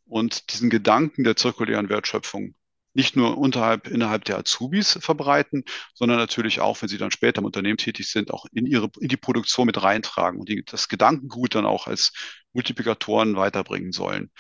und 0.06 0.52
diesen 0.54 0.70
Gedanken 0.70 1.24
der 1.24 1.36
zirkulären 1.36 1.90
Wertschöpfung 1.90 2.56
nicht 2.94 3.18
nur 3.18 3.38
unterhalb, 3.38 3.88
innerhalb 3.88 4.24
der 4.24 4.38
Azubis 4.38 4.98
verbreiten, 5.02 5.66
sondern 5.94 6.18
natürlich 6.18 6.62
auch, 6.62 6.82
wenn 6.82 6.88
sie 6.88 6.98
dann 6.98 7.12
später 7.12 7.40
im 7.40 7.46
Unternehmen 7.46 7.78
tätig 7.78 8.10
sind, 8.10 8.32
auch 8.32 8.46
in 8.54 8.66
ihre, 8.66 8.90
in 9.02 9.10
die 9.10 9.18
Produktion 9.18 9.66
mit 9.66 9.82
reintragen 9.84 10.40
und 10.40 10.48
die, 10.48 10.64
das 10.64 10.88
Gedankengut 10.88 11.56
dann 11.56 11.66
auch 11.66 11.88
als 11.88 12.14
Multiplikatoren 12.54 13.36
weiterbringen 13.36 13.92
sollen. 13.92 14.32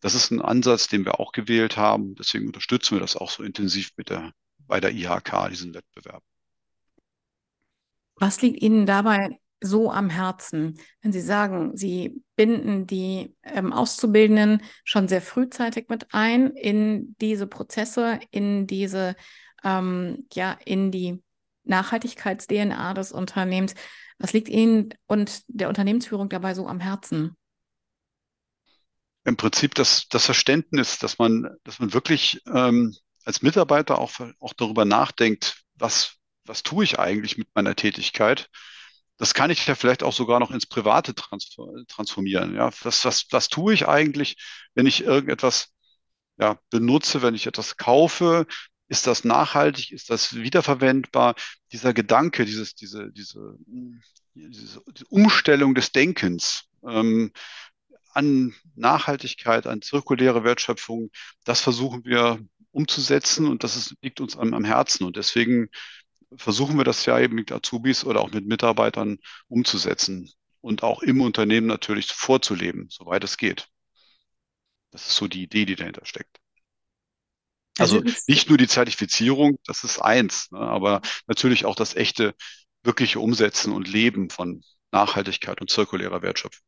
das 0.00 0.14
ist 0.14 0.30
ein 0.30 0.42
Ansatz, 0.42 0.88
den 0.88 1.04
wir 1.06 1.20
auch 1.20 1.32
gewählt 1.32 1.76
haben. 1.78 2.14
Deswegen 2.16 2.46
unterstützen 2.46 2.96
wir 2.96 3.00
das 3.00 3.16
auch 3.16 3.30
so 3.30 3.42
intensiv 3.42 3.92
mit 3.96 4.10
der, 4.10 4.32
bei 4.66 4.80
der 4.80 4.92
IHK, 4.92 5.48
diesen 5.50 5.74
Wettbewerb. 5.74 6.22
Was 8.16 8.40
liegt 8.40 8.62
Ihnen 8.62 8.86
dabei 8.86 9.38
so 9.60 9.90
am 9.90 10.10
Herzen, 10.10 10.78
wenn 11.02 11.12
Sie 11.12 11.20
sagen, 11.20 11.76
Sie 11.76 12.22
binden 12.36 12.86
die 12.86 13.34
ähm, 13.42 13.72
Auszubildenden 13.72 14.62
schon 14.84 15.08
sehr 15.08 15.22
frühzeitig 15.22 15.88
mit 15.88 16.12
ein 16.12 16.50
in 16.50 17.16
diese 17.20 17.46
Prozesse, 17.46 18.20
in 18.30 18.66
diese, 18.66 19.16
ähm, 19.64 20.26
ja, 20.32 20.58
in 20.64 20.90
die 20.90 21.22
Nachhaltigkeits-DNA 21.64 22.94
des 22.94 23.12
Unternehmens. 23.12 23.74
Was 24.18 24.32
liegt 24.32 24.48
Ihnen 24.48 24.94
und 25.06 25.42
der 25.48 25.68
Unternehmensführung 25.68 26.28
dabei 26.28 26.54
so 26.54 26.66
am 26.66 26.80
Herzen? 26.80 27.36
Im 29.24 29.36
Prinzip 29.36 29.74
das, 29.74 30.06
das 30.08 30.24
Verständnis, 30.24 30.98
dass 30.98 31.18
man, 31.18 31.56
dass 31.64 31.80
man 31.80 31.92
wirklich 31.92 32.40
ähm, 32.46 32.94
als 33.26 33.42
Mitarbeiter 33.42 33.98
auch, 33.98 34.12
auch 34.38 34.54
darüber 34.54 34.84
nachdenkt, 34.84 35.64
was, 35.74 36.14
was 36.44 36.62
tue 36.62 36.84
ich 36.84 36.98
eigentlich 36.98 37.36
mit 37.36 37.48
meiner 37.54 37.74
Tätigkeit? 37.74 38.48
Das 39.18 39.34
kann 39.34 39.50
ich 39.50 39.66
ja 39.66 39.74
vielleicht 39.74 40.02
auch 40.02 40.12
sogar 40.12 40.38
noch 40.38 40.50
ins 40.50 40.66
Private 40.66 41.14
transformieren. 41.14 42.54
Ja, 42.54 42.70
was, 42.82 43.04
was, 43.04 43.26
was 43.30 43.48
tue 43.48 43.74
ich 43.74 43.88
eigentlich, 43.88 44.36
wenn 44.74 44.86
ich 44.86 45.02
irgendetwas 45.02 45.72
ja, 46.38 46.58
benutze, 46.70 47.22
wenn 47.22 47.34
ich 47.34 47.46
etwas 47.46 47.76
kaufe? 47.76 48.46
Ist 48.88 49.08
das 49.08 49.24
nachhaltig? 49.24 49.90
Ist 49.90 50.10
das 50.10 50.36
wiederverwendbar? 50.36 51.34
Dieser 51.72 51.92
Gedanke, 51.94 52.44
dieses, 52.44 52.74
diese, 52.74 53.10
diese, 53.10 53.56
diese 54.34 54.80
Umstellung 55.08 55.74
des 55.74 55.90
Denkens 55.90 56.68
ähm, 56.86 57.32
an 58.12 58.54
Nachhaltigkeit, 58.76 59.66
an 59.66 59.82
zirkuläre 59.82 60.44
Wertschöpfung, 60.44 61.10
das 61.44 61.60
versuchen 61.60 62.04
wir 62.04 62.38
umzusetzen 62.76 63.46
und 63.46 63.64
das 63.64 63.76
ist, 63.76 63.96
liegt 64.02 64.20
uns 64.20 64.36
am, 64.36 64.52
am 64.52 64.64
Herzen. 64.64 65.04
Und 65.04 65.16
deswegen 65.16 65.68
versuchen 66.36 66.76
wir 66.76 66.84
das 66.84 67.06
ja 67.06 67.18
eben 67.18 67.34
mit 67.34 67.50
Azubis 67.50 68.04
oder 68.04 68.20
auch 68.20 68.30
mit 68.30 68.46
Mitarbeitern 68.46 69.18
umzusetzen 69.48 70.30
und 70.60 70.82
auch 70.82 71.02
im 71.02 71.22
Unternehmen 71.22 71.66
natürlich 71.66 72.12
vorzuleben, 72.12 72.88
soweit 72.90 73.24
es 73.24 73.38
geht. 73.38 73.68
Das 74.90 75.08
ist 75.08 75.16
so 75.16 75.26
die 75.26 75.42
Idee, 75.42 75.64
die 75.64 75.74
dahinter 75.76 76.04
steckt. 76.04 76.38
Also, 77.78 78.00
also 78.00 78.14
nicht 78.28 78.48
nur 78.48 78.58
die 78.58 78.68
Zertifizierung, 78.68 79.58
das 79.64 79.84
ist 79.84 79.98
eins, 79.98 80.50
ne, 80.50 80.60
aber 80.60 81.02
natürlich 81.26 81.64
auch 81.64 81.74
das 81.74 81.94
echte, 81.94 82.34
wirkliche 82.82 83.20
Umsetzen 83.20 83.72
und 83.72 83.88
Leben 83.88 84.30
von 84.30 84.62
Nachhaltigkeit 84.92 85.60
und 85.60 85.70
zirkulärer 85.70 86.22
Wertschöpfung. 86.22 86.64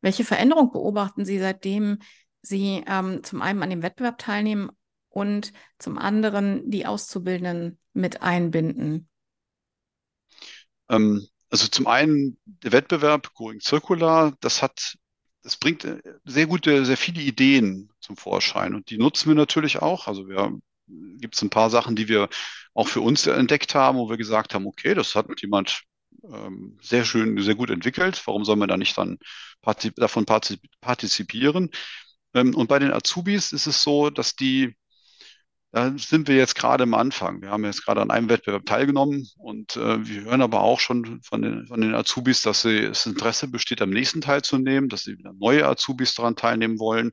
Welche 0.00 0.24
Veränderung 0.24 0.72
beobachten 0.72 1.24
Sie, 1.24 1.38
seitdem 1.38 1.98
Sie 2.42 2.84
ähm, 2.86 3.22
zum 3.22 3.40
einen 3.40 3.62
an 3.62 3.70
dem 3.70 3.82
Wettbewerb 3.82 4.18
teilnehmen 4.18 4.70
und 5.14 5.52
zum 5.78 5.96
anderen 5.96 6.70
die 6.70 6.86
Auszubildenden 6.86 7.78
mit 7.92 8.22
einbinden? 8.22 9.08
Ähm, 10.88 11.26
also 11.50 11.68
zum 11.68 11.86
einen 11.86 12.36
der 12.44 12.72
Wettbewerb 12.72 13.32
Going 13.34 13.60
Circular, 13.60 14.36
das 14.40 14.60
hat, 14.60 14.96
das 15.42 15.56
bringt 15.56 15.84
äh, 15.84 16.00
sehr 16.24 16.46
gute, 16.46 16.84
sehr 16.84 16.96
viele 16.96 17.22
Ideen 17.22 17.90
zum 18.00 18.16
Vorschein 18.16 18.74
und 18.74 18.90
die 18.90 18.98
nutzen 18.98 19.28
wir 19.28 19.36
natürlich 19.36 19.80
auch. 19.80 20.08
Also 20.08 20.28
wir 20.28 20.58
gibt 21.18 21.36
es 21.36 21.42
ein 21.42 21.50
paar 21.50 21.70
Sachen, 21.70 21.94
die 21.94 22.08
wir 22.08 22.28
auch 22.74 22.88
für 22.88 23.00
uns 23.00 23.26
entdeckt 23.26 23.74
haben, 23.74 23.98
wo 23.98 24.10
wir 24.10 24.16
gesagt 24.16 24.52
haben, 24.52 24.66
okay, 24.66 24.94
das 24.94 25.14
hat 25.14 25.26
jemand 25.40 25.84
ähm, 26.24 26.76
sehr 26.82 27.04
schön, 27.04 27.40
sehr 27.40 27.54
gut 27.54 27.70
entwickelt. 27.70 28.20
Warum 28.26 28.44
soll 28.44 28.56
man 28.56 28.68
da 28.68 28.76
nicht 28.76 28.98
dann 28.98 29.18
partizip 29.62 29.94
davon 29.94 30.26
partizipieren? 30.26 31.70
Ähm, 32.34 32.54
und 32.54 32.66
bei 32.66 32.80
den 32.80 32.92
Azubis 32.92 33.52
ist 33.52 33.66
es 33.66 33.82
so, 33.82 34.10
dass 34.10 34.34
die 34.34 34.74
da 35.74 35.92
sind 35.98 36.28
wir 36.28 36.36
jetzt 36.36 36.54
gerade 36.54 36.84
am 36.84 36.94
Anfang. 36.94 37.42
Wir 37.42 37.50
haben 37.50 37.64
jetzt 37.64 37.84
gerade 37.84 38.00
an 38.00 38.12
einem 38.12 38.28
Wettbewerb 38.28 38.64
teilgenommen 38.64 39.28
und 39.38 39.74
äh, 39.74 40.06
wir 40.06 40.22
hören 40.22 40.40
aber 40.40 40.60
auch 40.60 40.78
schon 40.78 41.20
von 41.22 41.42
den, 41.42 41.66
von 41.66 41.80
den 41.80 41.96
Azubis, 41.96 42.42
dass 42.42 42.62
sie, 42.62 42.82
das 42.82 43.06
Interesse 43.06 43.48
besteht, 43.48 43.82
am 43.82 43.90
nächsten 43.90 44.20
teilzunehmen, 44.20 44.88
dass 44.88 45.02
sie 45.02 45.18
wieder 45.18 45.32
neue 45.32 45.66
Azubis 45.66 46.14
daran 46.14 46.36
teilnehmen 46.36 46.78
wollen, 46.78 47.10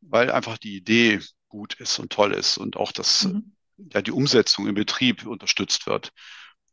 weil 0.00 0.32
einfach 0.32 0.58
die 0.58 0.76
Idee 0.76 1.20
gut 1.46 1.74
ist 1.74 2.00
und 2.00 2.10
toll 2.10 2.32
ist 2.32 2.58
und 2.58 2.76
auch 2.76 2.90
das, 2.90 3.26
mhm. 3.26 3.54
ja, 3.92 4.02
die 4.02 4.10
Umsetzung 4.10 4.66
im 4.66 4.74
Betrieb 4.74 5.24
unterstützt 5.24 5.86
wird 5.86 6.10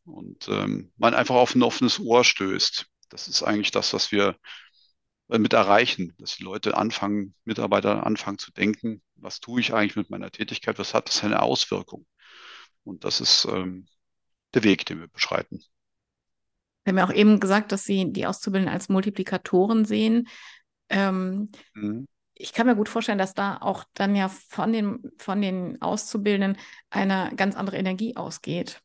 und 0.04 0.48
ähm, 0.48 0.90
man 0.96 1.14
einfach 1.14 1.36
auf 1.36 1.54
ein 1.54 1.62
offenes 1.62 2.00
Ohr 2.00 2.24
stößt. 2.24 2.86
Das 3.10 3.28
ist 3.28 3.44
eigentlich 3.44 3.70
das, 3.70 3.92
was 3.92 4.10
wir 4.10 4.34
äh, 5.28 5.38
mit 5.38 5.52
erreichen, 5.52 6.14
dass 6.18 6.34
die 6.34 6.42
Leute 6.42 6.76
anfangen, 6.76 7.36
Mitarbeiter 7.44 8.04
anfangen 8.04 8.38
zu 8.38 8.50
denken, 8.50 9.02
was 9.22 9.40
tue 9.40 9.60
ich 9.60 9.72
eigentlich 9.72 9.96
mit 9.96 10.10
meiner 10.10 10.30
Tätigkeit, 10.30 10.78
was 10.78 10.94
hat 10.94 11.08
das 11.08 11.22
eine 11.24 11.42
Auswirkung? 11.42 12.06
Und 12.84 13.04
das 13.04 13.20
ist 13.20 13.46
ähm, 13.46 13.86
der 14.54 14.64
Weg, 14.64 14.84
den 14.86 15.00
wir 15.00 15.08
beschreiten. 15.08 15.62
Wir 16.84 16.92
haben 16.92 16.98
ja 16.98 17.06
auch 17.06 17.12
eben 17.12 17.38
gesagt, 17.38 17.70
dass 17.72 17.84
Sie 17.84 18.12
die 18.12 18.26
Auszubildenden 18.26 18.74
als 18.74 18.88
Multiplikatoren 18.88 19.84
sehen. 19.84 20.28
Ähm, 20.88 21.48
mhm. 21.74 22.06
Ich 22.34 22.52
kann 22.52 22.66
mir 22.66 22.74
gut 22.74 22.88
vorstellen, 22.88 23.18
dass 23.18 23.34
da 23.34 23.58
auch 23.58 23.84
dann 23.94 24.16
ja 24.16 24.28
von 24.28 24.72
den, 24.72 25.00
von 25.18 25.40
den 25.40 25.80
Auszubildenden 25.80 26.60
eine 26.90 27.32
ganz 27.36 27.54
andere 27.54 27.76
Energie 27.76 28.16
ausgeht. 28.16 28.80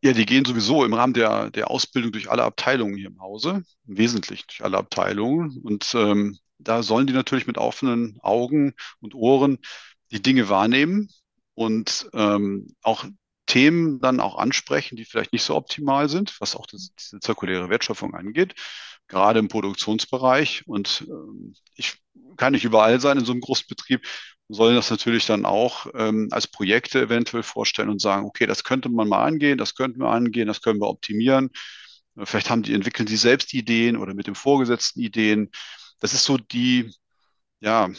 Ja, 0.00 0.12
die 0.12 0.26
gehen 0.26 0.44
sowieso 0.44 0.84
im 0.84 0.94
Rahmen 0.94 1.14
der, 1.14 1.50
der 1.50 1.70
Ausbildung 1.70 2.12
durch 2.12 2.30
alle 2.30 2.44
Abteilungen 2.44 2.96
hier 2.96 3.08
im 3.08 3.20
Hause, 3.20 3.62
wesentlich 3.84 4.46
durch 4.46 4.62
alle 4.62 4.76
Abteilungen. 4.76 5.60
Und 5.62 5.92
ähm, 5.94 6.38
da 6.58 6.82
sollen 6.82 7.06
die 7.06 7.12
natürlich 7.12 7.46
mit 7.46 7.58
offenen 7.58 8.18
Augen 8.22 8.74
und 9.00 9.14
Ohren 9.14 9.58
die 10.10 10.22
Dinge 10.22 10.48
wahrnehmen 10.48 11.08
und 11.54 12.08
ähm, 12.14 12.74
auch 12.82 13.04
Themen 13.46 14.00
dann 14.00 14.20
auch 14.20 14.36
ansprechen, 14.36 14.96
die 14.96 15.04
vielleicht 15.04 15.32
nicht 15.32 15.42
so 15.42 15.56
optimal 15.56 16.08
sind, 16.08 16.38
was 16.40 16.54
auch 16.54 16.66
das, 16.66 16.92
diese 16.98 17.20
zirkuläre 17.20 17.70
Wertschöpfung 17.70 18.14
angeht, 18.14 18.54
gerade 19.08 19.38
im 19.38 19.48
Produktionsbereich. 19.48 20.64
Und 20.66 21.06
ähm, 21.08 21.54
ich 21.74 21.98
kann 22.36 22.52
nicht 22.52 22.64
überall 22.64 23.00
sein 23.00 23.18
in 23.18 23.24
so 23.24 23.32
einem 23.32 23.40
Großbetrieb 23.40 24.02
sollen 24.48 24.76
das 24.76 24.90
natürlich 24.90 25.26
dann 25.26 25.44
auch 25.44 25.86
ähm, 25.94 26.28
als 26.30 26.46
Projekte 26.48 27.02
eventuell 27.02 27.42
vorstellen 27.42 27.90
und 27.90 28.00
sagen, 28.00 28.26
okay, 28.26 28.46
das 28.46 28.64
könnte 28.64 28.88
man 28.88 29.08
mal 29.08 29.24
angehen, 29.24 29.58
das 29.58 29.74
könnten 29.74 30.00
wir 30.00 30.08
angehen, 30.08 30.48
das 30.48 30.62
können 30.62 30.80
wir 30.80 30.88
optimieren. 30.88 31.50
Vielleicht 32.24 32.50
haben 32.50 32.62
die, 32.62 32.74
entwickeln 32.74 33.06
sie 33.06 33.16
selbst 33.16 33.54
Ideen 33.54 33.96
oder 33.96 34.14
mit 34.14 34.26
dem 34.26 34.34
Vorgesetzten 34.34 35.00
Ideen. 35.00 35.50
Das 36.00 36.14
ist 36.14 36.24
so 36.24 36.38
die, 36.38 36.90
ja, 37.60 37.90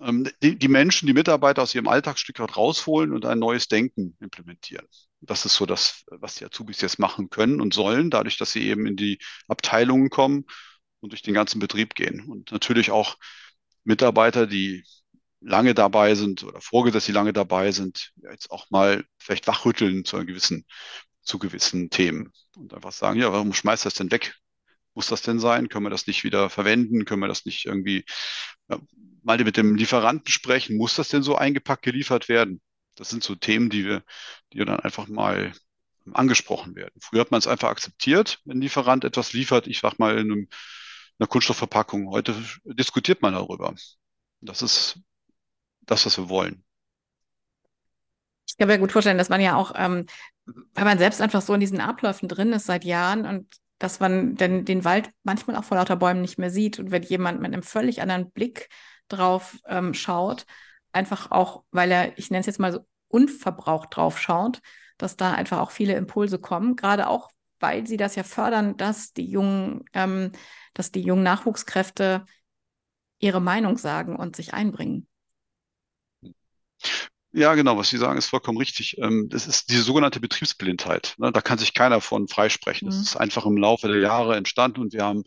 ähm, 0.00 0.28
die, 0.42 0.58
die 0.58 0.68
Menschen, 0.68 1.06
die 1.06 1.12
Mitarbeiter 1.12 1.62
aus 1.62 1.74
ihrem 1.74 1.88
Alltagsstück 1.88 2.40
rausholen 2.56 3.12
und 3.12 3.24
ein 3.26 3.38
neues 3.38 3.68
Denken 3.68 4.16
implementieren. 4.20 4.86
Das 5.20 5.44
ist 5.44 5.54
so 5.54 5.66
das, 5.66 6.04
was 6.10 6.36
die 6.36 6.44
Azubis 6.44 6.80
jetzt 6.80 6.98
machen 6.98 7.30
können 7.30 7.60
und 7.60 7.74
sollen, 7.74 8.10
dadurch, 8.10 8.38
dass 8.38 8.52
sie 8.52 8.68
eben 8.68 8.86
in 8.86 8.96
die 8.96 9.18
Abteilungen 9.48 10.10
kommen 10.10 10.44
und 11.00 11.12
durch 11.12 11.22
den 11.22 11.34
ganzen 11.34 11.58
Betrieb 11.58 11.94
gehen. 11.94 12.24
Und 12.28 12.52
natürlich 12.52 12.90
auch 12.90 13.16
Mitarbeiter, 13.84 14.46
die 14.46 14.84
lange 15.40 15.74
dabei 15.74 16.14
sind 16.14 16.44
oder 16.44 16.60
Vorgesetzte, 16.60 17.12
die 17.12 17.16
lange 17.16 17.32
dabei 17.32 17.72
sind, 17.72 18.12
jetzt 18.16 18.50
auch 18.50 18.70
mal 18.70 19.04
vielleicht 19.18 19.46
wachrütteln 19.46 20.04
zu, 20.04 20.24
gewissen, 20.24 20.64
zu 21.22 21.38
gewissen 21.38 21.90
Themen 21.90 22.32
und 22.56 22.74
einfach 22.74 22.92
sagen, 22.92 23.20
ja, 23.20 23.32
warum 23.32 23.52
schmeißt 23.54 23.86
das 23.86 23.94
denn 23.94 24.10
weg? 24.10 24.36
Muss 24.94 25.08
das 25.08 25.22
denn 25.22 25.38
sein? 25.38 25.68
Können 25.68 25.86
wir 25.86 25.90
das 25.90 26.06
nicht 26.06 26.24
wieder 26.24 26.50
verwenden? 26.50 27.04
Können 27.04 27.22
wir 27.22 27.28
das 27.28 27.44
nicht 27.44 27.66
irgendwie 27.66 28.04
ja, 28.68 28.78
mal 29.22 29.38
mit 29.42 29.56
dem 29.56 29.76
Lieferanten 29.76 30.30
sprechen? 30.30 30.76
Muss 30.76 30.96
das 30.96 31.08
denn 31.08 31.22
so 31.22 31.36
eingepackt 31.36 31.82
geliefert 31.82 32.28
werden? 32.28 32.60
Das 32.94 33.10
sind 33.10 33.22
so 33.22 33.34
Themen, 33.34 33.70
die 33.70 33.84
wir, 33.84 34.02
die 34.52 34.58
dann 34.58 34.80
einfach 34.80 35.06
mal 35.06 35.52
angesprochen 36.14 36.74
werden. 36.74 37.00
Früher 37.00 37.20
hat 37.20 37.30
man 37.30 37.38
es 37.38 37.46
einfach 37.46 37.68
akzeptiert, 37.68 38.40
wenn 38.44 38.58
ein 38.58 38.62
Lieferant 38.62 39.04
etwas 39.04 39.32
liefert, 39.32 39.66
ich 39.66 39.80
sag 39.80 39.98
mal 39.98 40.18
in 40.18 40.32
einem, 40.32 40.48
einer 41.18 41.26
Kunststoffverpackung. 41.26 42.08
Heute 42.10 42.34
diskutiert 42.64 43.22
man 43.22 43.34
darüber. 43.34 43.74
Das 44.40 44.62
ist 44.62 45.00
das, 45.82 46.06
was 46.06 46.18
wir 46.18 46.28
wollen. 46.28 46.64
Ich 48.46 48.56
kann 48.56 48.68
mir 48.68 48.78
gut 48.78 48.92
vorstellen, 48.92 49.18
dass 49.18 49.28
man 49.28 49.40
ja 49.40 49.56
auch, 49.56 49.72
ähm, 49.76 50.06
weil 50.74 50.84
man 50.84 50.98
selbst 50.98 51.20
einfach 51.20 51.42
so 51.42 51.54
in 51.54 51.60
diesen 51.60 51.80
Abläufen 51.80 52.28
drin 52.28 52.52
ist 52.52 52.66
seit 52.66 52.84
Jahren 52.84 53.26
und 53.26 53.46
dass 53.78 54.00
man 54.00 54.34
denn 54.36 54.64
den 54.64 54.84
Wald 54.84 55.10
manchmal 55.22 55.56
auch 55.56 55.64
vor 55.64 55.76
lauter 55.76 55.96
Bäumen 55.96 56.20
nicht 56.20 56.38
mehr 56.38 56.50
sieht 56.50 56.78
und 56.78 56.90
wenn 56.90 57.02
jemand 57.02 57.40
mit 57.40 57.52
einem 57.52 57.62
völlig 57.62 58.02
anderen 58.02 58.30
Blick 58.30 58.68
drauf 59.08 59.58
ähm, 59.66 59.94
schaut, 59.94 60.46
einfach 60.92 61.30
auch, 61.30 61.64
weil 61.70 61.90
er, 61.90 62.18
ich 62.18 62.30
nenne 62.30 62.40
es 62.40 62.46
jetzt 62.46 62.58
mal 62.58 62.72
so 62.72 62.80
unverbraucht 63.08 63.96
drauf 63.96 64.18
schaut, 64.18 64.60
dass 64.98 65.16
da 65.16 65.32
einfach 65.32 65.58
auch 65.60 65.70
viele 65.70 65.94
Impulse 65.94 66.38
kommen, 66.38 66.76
gerade 66.76 67.08
auch, 67.08 67.30
weil 67.60 67.86
sie 67.86 67.96
das 67.96 68.16
ja 68.16 68.24
fördern, 68.24 68.76
dass 68.76 69.12
die 69.12 69.28
jungen, 69.30 69.84
ähm, 69.94 70.32
dass 70.74 70.92
die 70.92 71.02
jungen 71.02 71.22
Nachwuchskräfte 71.22 72.24
ihre 73.18 73.40
Meinung 73.40 73.78
sagen 73.78 74.16
und 74.16 74.36
sich 74.36 74.54
einbringen. 74.54 75.08
Ja, 77.32 77.54
genau, 77.54 77.76
was 77.76 77.90
Sie 77.90 77.98
sagen, 77.98 78.18
ist 78.18 78.26
vollkommen 78.26 78.58
richtig. 78.58 78.96
Ähm, 78.98 79.28
das 79.28 79.46
ist 79.46 79.70
diese 79.70 79.82
sogenannte 79.82 80.20
Betriebsblindheit. 80.20 81.14
Ne? 81.18 81.30
Da 81.30 81.40
kann 81.40 81.58
sich 81.58 81.74
keiner 81.74 82.00
von 82.00 82.26
freisprechen. 82.26 82.86
Das 82.86 82.96
mhm. 82.96 83.02
ist 83.02 83.16
einfach 83.16 83.44
im 83.44 83.56
Laufe 83.56 83.88
der 83.88 83.98
Jahre 83.98 84.36
entstanden 84.36 84.80
und 84.80 84.92
wir 84.92 85.04
haben 85.04 85.24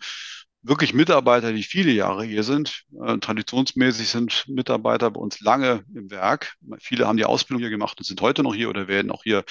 wirklich 0.63 0.93
Mitarbeiter, 0.93 1.53
die 1.53 1.63
viele 1.63 1.91
Jahre 1.91 2.23
hier 2.23 2.43
sind. 2.43 2.83
Äh, 3.03 3.17
traditionsmäßig 3.17 4.09
sind 4.09 4.45
Mitarbeiter 4.47 5.11
bei 5.11 5.19
uns 5.19 5.39
lange 5.41 5.83
im 5.93 6.09
Werk. 6.11 6.55
Viele 6.79 7.07
haben 7.07 7.17
die 7.17 7.25
Ausbildung 7.25 7.61
hier 7.61 7.69
gemacht 7.69 7.97
und 7.99 8.05
sind 8.05 8.21
heute 8.21 8.43
noch 8.43 8.55
hier 8.55 8.69
oder 8.69 8.87
werden 8.87 9.11
auch 9.11 9.23
hier 9.23 9.43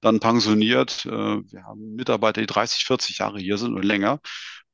dann 0.00 0.20
pensioniert. 0.20 1.06
Äh, 1.06 1.10
wir 1.10 1.64
haben 1.64 1.94
Mitarbeiter, 1.94 2.40
die 2.40 2.46
30, 2.46 2.84
40 2.84 3.18
Jahre 3.18 3.38
hier 3.38 3.58
sind 3.58 3.74
und 3.74 3.84
länger. 3.84 4.20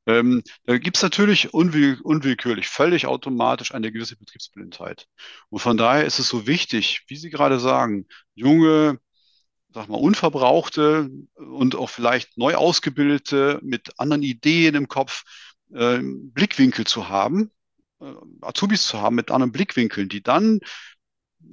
Ähm, 0.07 0.43
da 0.65 0.79
gibt 0.79 0.97
es 0.97 1.03
natürlich 1.03 1.55
unwill 1.55 2.01
unwillkürlich, 2.03 2.69
völlig 2.69 3.07
automatisch 3.07 3.73
eine 3.73 3.93
gewisse 3.93 4.17
Betriebsblindheit. 4.17 5.07
Und 5.49 5.61
von 5.61 5.77
daher 5.77 6.05
ist 6.05 6.19
es 6.19 6.29
so 6.29 6.47
wichtig, 6.47 7.05
wie 7.09 7.17
Sie 7.17 7.31
gerade 7.31 7.61
sagen, 7.61 8.07
junge, 8.35 8.99
sag 9.75 9.89
mal, 9.89 9.97
unverbrauchte 9.99 11.11
und 11.37 11.77
auch 11.77 11.91
vielleicht 11.91 12.37
neu 12.39 12.55
ausgebildete 12.57 13.61
mit 13.63 13.99
anderen 13.99 14.23
Ideen 14.23 14.75
im 14.75 14.89
Kopf 14.89 15.25
äh, 15.73 16.01
Blickwinkel 16.03 16.87
zu 16.87 17.09
haben, 17.09 17.51
äh, 18.01 18.13
Azubis 18.41 18.87
zu 18.87 19.01
haben 19.01 19.17
mit 19.17 19.31
anderen 19.31 19.53
Blickwinkeln, 19.53 20.09
die 20.09 20.23
dann 20.23 20.61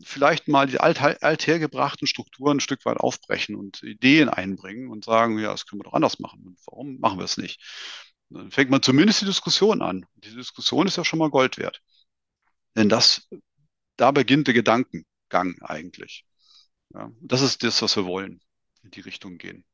vielleicht 0.04 0.48
mal 0.48 0.68
die 0.68 0.80
alt, 0.80 1.02
althergebrachten 1.02 2.08
Strukturen 2.08 2.58
ein 2.58 2.62
Stück 2.62 2.86
weit 2.86 2.98
aufbrechen 2.98 3.56
und 3.56 3.84
Ideen 3.84 4.30
einbringen 4.30 4.90
und 4.90 5.06
sagen, 5.06 5.40
ja, 5.40 5.52
das 5.52 5.66
können 5.66 5.80
wir 5.82 5.86
doch 5.86 5.94
anders 5.94 6.20
machen. 6.20 6.44
Und 6.46 6.60
warum 6.66 7.00
machen 7.00 7.20
wir 7.20 7.26
es 7.26 7.38
nicht? 7.38 7.62
Dann 8.30 8.52
fängt 8.52 8.70
man 8.70 8.82
zumindest 8.82 9.22
die 9.22 9.26
Diskussion 9.26 9.82
an. 9.82 10.06
Die 10.16 10.36
Diskussion 10.36 10.88
ist 10.88 10.98
ja 10.98 11.06
schon 11.06 11.20
mal 11.20 11.30
Gold 11.30 11.58
wert. 11.58 11.82
Denn 12.76 12.90
das, 12.90 13.28
da 13.98 14.12
beginnt 14.12 14.48
der 14.48 14.54
Gedankengang 14.54 15.56
eigentlich. 15.62 16.26
Ja, 16.94 17.12
das 17.22 17.42
ist 17.42 17.64
das, 17.64 17.82
was 17.82 17.96
wir 17.96 18.06
wollen, 18.06 18.40
in 18.84 18.92
die 18.92 19.02
Richtung 19.02 19.38
gehen. 19.38 19.66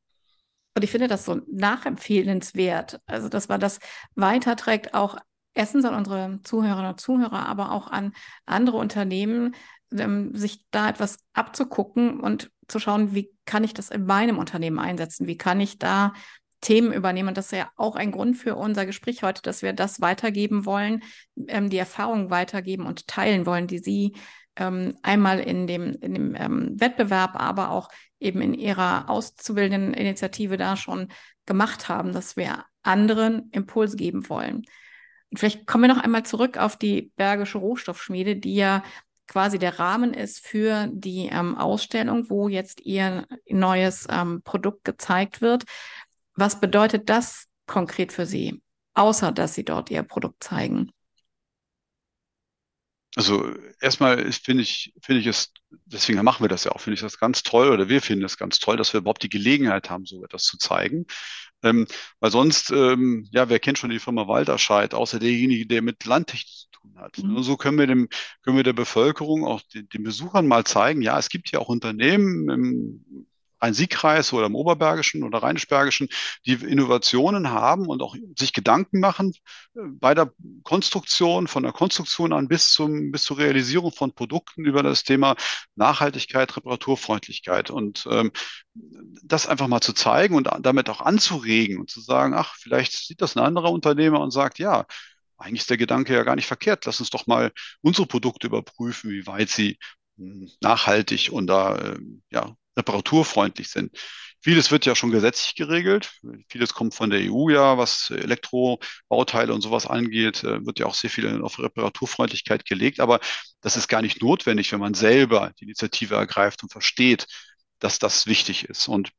Und 0.74 0.84
ich 0.84 0.90
finde 0.90 1.08
das 1.08 1.24
so 1.24 1.40
nachempfehlenswert. 1.50 3.00
Also, 3.06 3.28
dass 3.28 3.48
man 3.48 3.60
das 3.60 3.78
weiterträgt, 4.14 4.92
auch 4.94 5.16
erstens 5.54 5.84
an 5.86 5.94
unsere 5.94 6.40
Zuhörerinnen 6.42 6.92
und 6.92 7.00
Zuhörer, 7.00 7.46
aber 7.46 7.72
auch 7.72 7.88
an 7.88 8.12
andere 8.44 8.76
Unternehmen, 8.76 9.54
ähm, 9.92 10.34
sich 10.34 10.66
da 10.70 10.88
etwas 10.88 11.18
abzugucken 11.32 12.20
und 12.20 12.50
zu 12.68 12.78
schauen, 12.78 13.14
wie 13.14 13.32
kann 13.46 13.64
ich 13.64 13.72
das 13.72 13.90
in 13.90 14.04
meinem 14.04 14.38
Unternehmen 14.38 14.78
einsetzen? 14.78 15.26
Wie 15.26 15.38
kann 15.38 15.60
ich 15.60 15.78
da 15.78 16.12
Themen 16.60 16.92
übernehmen? 16.92 17.28
Und 17.28 17.38
das 17.38 17.46
ist 17.46 17.58
ja 17.58 17.70
auch 17.76 17.96
ein 17.96 18.12
Grund 18.12 18.36
für 18.36 18.56
unser 18.56 18.86
Gespräch 18.86 19.22
heute, 19.22 19.42
dass 19.42 19.62
wir 19.62 19.72
das 19.72 20.00
weitergeben 20.00 20.64
wollen, 20.64 21.02
ähm, 21.48 21.70
die 21.70 21.78
Erfahrungen 21.78 22.30
weitergeben 22.30 22.86
und 22.86 23.06
teilen 23.06 23.46
wollen, 23.46 23.66
die 23.66 23.78
Sie 23.78 24.14
ähm, 24.56 24.96
einmal 25.02 25.40
in 25.40 25.66
dem, 25.66 25.96
in 26.00 26.14
dem 26.14 26.34
ähm, 26.34 26.80
Wettbewerb, 26.80 27.32
aber 27.34 27.70
auch 27.70 27.88
eben 28.18 28.40
in 28.40 28.54
ihrer 28.54 29.08
auszubildenden 29.10 29.94
Initiative 29.94 30.56
da 30.56 30.76
schon 30.76 31.08
gemacht 31.44 31.88
haben, 31.88 32.12
dass 32.12 32.36
wir 32.36 32.64
anderen 32.82 33.50
Impuls 33.50 33.96
geben 33.96 34.28
wollen. 34.28 34.64
Und 35.30 35.38
vielleicht 35.38 35.66
kommen 35.66 35.84
wir 35.84 35.94
noch 35.94 36.02
einmal 36.02 36.24
zurück 36.24 36.56
auf 36.56 36.76
die 36.76 37.12
Bergische 37.16 37.58
Rohstoffschmiede, 37.58 38.36
die 38.36 38.54
ja 38.54 38.82
quasi 39.26 39.58
der 39.58 39.78
Rahmen 39.78 40.14
ist 40.14 40.46
für 40.46 40.88
die 40.92 41.28
ähm, 41.32 41.56
Ausstellung, 41.56 42.30
wo 42.30 42.48
jetzt 42.48 42.80
ihr 42.82 43.26
neues 43.48 44.06
ähm, 44.08 44.42
Produkt 44.42 44.84
gezeigt 44.84 45.40
wird. 45.40 45.64
Was 46.36 46.60
bedeutet 46.60 47.08
das 47.08 47.46
konkret 47.66 48.12
für 48.12 48.26
Sie, 48.26 48.62
außer 48.94 49.32
dass 49.32 49.54
Sie 49.54 49.64
dort 49.64 49.90
Ihr 49.90 50.02
Produkt 50.02 50.44
zeigen? 50.44 50.92
Also 53.16 53.50
erstmal 53.80 54.30
finde 54.30 54.62
ich, 54.62 54.92
finde 55.00 55.22
ich 55.22 55.26
es, 55.26 55.50
deswegen 55.86 56.22
machen 56.22 56.44
wir 56.44 56.50
das 56.50 56.64
ja 56.64 56.72
auch, 56.72 56.80
finde 56.80 56.96
ich 56.96 57.00
das 57.00 57.18
ganz 57.18 57.42
toll 57.42 57.70
oder 57.70 57.88
wir 57.88 58.02
finden 58.02 58.26
es 58.26 58.36
ganz 58.36 58.58
toll, 58.58 58.76
dass 58.76 58.92
wir 58.92 59.00
überhaupt 59.00 59.22
die 59.22 59.30
Gelegenheit 59.30 59.88
haben, 59.88 60.04
so 60.04 60.22
etwas 60.22 60.44
zu 60.44 60.58
zeigen. 60.58 61.06
Ähm, 61.62 61.86
weil 62.20 62.30
sonst, 62.30 62.70
ähm, 62.70 63.26
ja, 63.32 63.48
wer 63.48 63.58
kennt 63.58 63.78
schon 63.78 63.88
die 63.88 63.98
Firma 63.98 64.28
Walterscheid, 64.28 64.92
außer 64.92 65.18
derjenige, 65.18 65.66
der 65.66 65.80
mit 65.80 66.04
Landtechnik 66.04 66.46
zu 66.46 66.68
tun 66.70 66.98
hat. 66.98 67.16
Mhm. 67.16 67.42
So 67.42 67.56
können 67.56 67.78
wir 67.78 67.86
dem, 67.86 68.10
können 68.42 68.58
wir 68.58 68.64
der 68.64 68.74
Bevölkerung, 68.74 69.46
auch 69.46 69.62
den, 69.62 69.88
den 69.88 70.02
Besuchern 70.02 70.46
mal 70.46 70.64
zeigen, 70.64 71.00
ja, 71.00 71.18
es 71.18 71.30
gibt 71.30 71.50
ja 71.50 71.58
auch 71.58 71.70
Unternehmen 71.70 72.50
im 72.50 73.26
Rhein-Sieg-Kreis 73.60 74.32
oder 74.32 74.46
im 74.46 74.54
Oberbergischen 74.54 75.22
oder 75.22 75.42
Rheinisch-Bergischen, 75.42 76.08
die 76.44 76.54
Innovationen 76.54 77.50
haben 77.50 77.86
und 77.86 78.02
auch 78.02 78.16
sich 78.38 78.52
Gedanken 78.52 79.00
machen 79.00 79.34
äh, 79.74 79.80
bei 79.84 80.14
der 80.14 80.32
Konstruktion, 80.62 81.46
von 81.48 81.62
der 81.62 81.72
Konstruktion 81.72 82.32
an 82.32 82.48
bis 82.48 82.72
zum, 82.72 83.10
bis 83.12 83.24
zur 83.24 83.38
Realisierung 83.38 83.92
von 83.92 84.12
Produkten 84.14 84.64
über 84.64 84.82
das 84.82 85.04
Thema 85.04 85.36
Nachhaltigkeit, 85.74 86.56
Reparaturfreundlichkeit 86.56 87.70
und 87.70 88.06
ähm, 88.10 88.32
das 89.22 89.46
einfach 89.46 89.68
mal 89.68 89.80
zu 89.80 89.92
zeigen 89.92 90.34
und 90.34 90.48
damit 90.60 90.88
auch 90.90 91.00
anzuregen 91.00 91.78
und 91.78 91.90
zu 91.90 92.00
sagen, 92.00 92.34
ach, 92.34 92.54
vielleicht 92.58 92.92
sieht 92.92 93.22
das 93.22 93.36
ein 93.36 93.44
anderer 93.44 93.72
Unternehmer 93.72 94.20
und 94.20 94.30
sagt, 94.30 94.58
ja, 94.58 94.86
eigentlich 95.38 95.62
ist 95.62 95.70
der 95.70 95.76
Gedanke 95.76 96.14
ja 96.14 96.22
gar 96.22 96.36
nicht 96.36 96.46
verkehrt. 96.46 96.84
Lass 96.86 97.00
uns 97.00 97.10
doch 97.10 97.26
mal 97.26 97.52
unsere 97.82 98.06
Produkte 98.06 98.46
überprüfen, 98.46 99.10
wie 99.10 99.26
weit 99.26 99.48
sie 99.50 99.78
hm, 100.16 100.50
nachhaltig 100.60 101.30
und 101.32 101.46
da 101.46 101.76
äh, 101.76 101.98
ja, 102.30 102.54
reparaturfreundlich 102.76 103.68
sind. 103.68 103.96
Vieles 104.40 104.70
wird 104.70 104.86
ja 104.86 104.94
schon 104.94 105.10
gesetzlich 105.10 105.54
geregelt. 105.54 106.12
Vieles 106.48 106.72
kommt 106.74 106.94
von 106.94 107.10
der 107.10 107.20
EU 107.20 107.48
ja, 107.48 107.78
was 107.78 108.10
Elektrobauteile 108.10 109.52
und 109.52 109.62
sowas 109.62 109.86
angeht, 109.86 110.44
äh, 110.44 110.64
wird 110.64 110.78
ja 110.78 110.86
auch 110.86 110.94
sehr 110.94 111.10
viel 111.10 111.42
auf 111.42 111.58
Reparaturfreundlichkeit 111.58 112.64
gelegt. 112.64 113.00
Aber 113.00 113.18
das 113.60 113.76
ist 113.76 113.88
gar 113.88 114.02
nicht 114.02 114.22
notwendig, 114.22 114.72
wenn 114.72 114.80
man 114.80 114.94
selber 114.94 115.52
die 115.58 115.64
Initiative 115.64 116.14
ergreift 116.14 116.62
und 116.62 116.70
versteht, 116.70 117.26
dass 117.78 117.98
das 117.98 118.26
wichtig 118.26 118.64
ist. 118.68 118.88
Und 118.88 119.10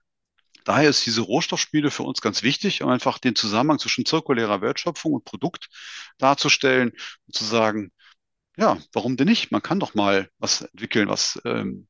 daher 0.63 0.89
ist 0.89 1.06
diese 1.06 1.22
Rohstoffspiele 1.22 1.91
für 1.91 2.04
uns 2.04 2.22
ganz 2.22 2.43
wichtig, 2.43 2.82
um 2.82 2.89
einfach 2.89 3.17
den 3.20 3.36
Zusammenhang 3.36 3.80
zwischen 3.80 4.06
zirkulärer 4.06 4.62
Wertschöpfung 4.62 5.13
und 5.13 5.26
Produkt 5.26 5.67
darzustellen 6.20 6.91
und 7.26 7.36
zu 7.36 7.43
sagen, 7.43 7.91
ja, 8.58 8.78
warum 8.93 9.17
denn 9.17 9.28
nicht? 9.28 9.52
Man 9.52 9.62
kann 9.62 9.80
doch 9.80 9.93
mal 9.93 10.30
was 10.39 10.62
entwickeln, 10.62 11.10
was 11.10 11.39
ähm, 11.46 11.88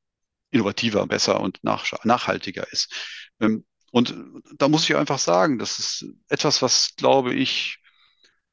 innovativer, 0.58 1.06
besser 1.08 1.40
und 1.40 1.60
nach, 1.64 1.86
nachhaltiger 2.04 2.72
ist. 2.72 2.94
Ähm, 3.40 3.66
und 3.92 4.16
da 4.58 4.68
muss 4.68 4.84
ich 4.84 4.96
einfach 4.96 5.20
sagen, 5.20 5.60
das 5.60 5.80
ist 5.80 6.06
etwas, 6.30 6.62
was, 6.62 6.96
glaube 6.98 7.34
ich, 7.34 7.80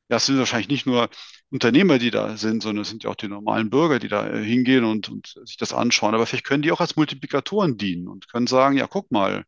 ja, 0.09 0.19
es 0.19 0.27
sind 0.27 0.39
wahrscheinlich 0.39 0.69
nicht 0.69 0.87
nur 0.87 1.09
Unternehmer, 1.51 1.99
die 1.99 2.11
da 2.11 2.37
sind, 2.37 2.63
sondern 2.63 2.83
es 2.83 2.91
sind 2.91 3.05
ja 3.05 3.11
auch 3.11 3.15
die 3.15 3.29
normalen 3.29 3.71
Bürger, 3.71 3.99
die 3.99 4.09
da 4.09 4.29
äh, 4.29 4.45
hingehen 4.45 4.85
und, 4.85 5.09
und 5.09 5.35
sich 5.45 5.57
das 5.57 5.73
anschauen. 5.73 6.15
Aber 6.15 6.27
vielleicht 6.27 6.45
können 6.45 6.63
die 6.63 6.73
auch 6.73 6.81
als 6.81 6.97
Multiplikatoren 6.97 7.77
dienen 7.79 8.09
und 8.09 8.29
können 8.29 8.47
sagen, 8.47 8.77
ja, 8.77 8.87
guck 8.87 9.11
mal, 9.11 9.45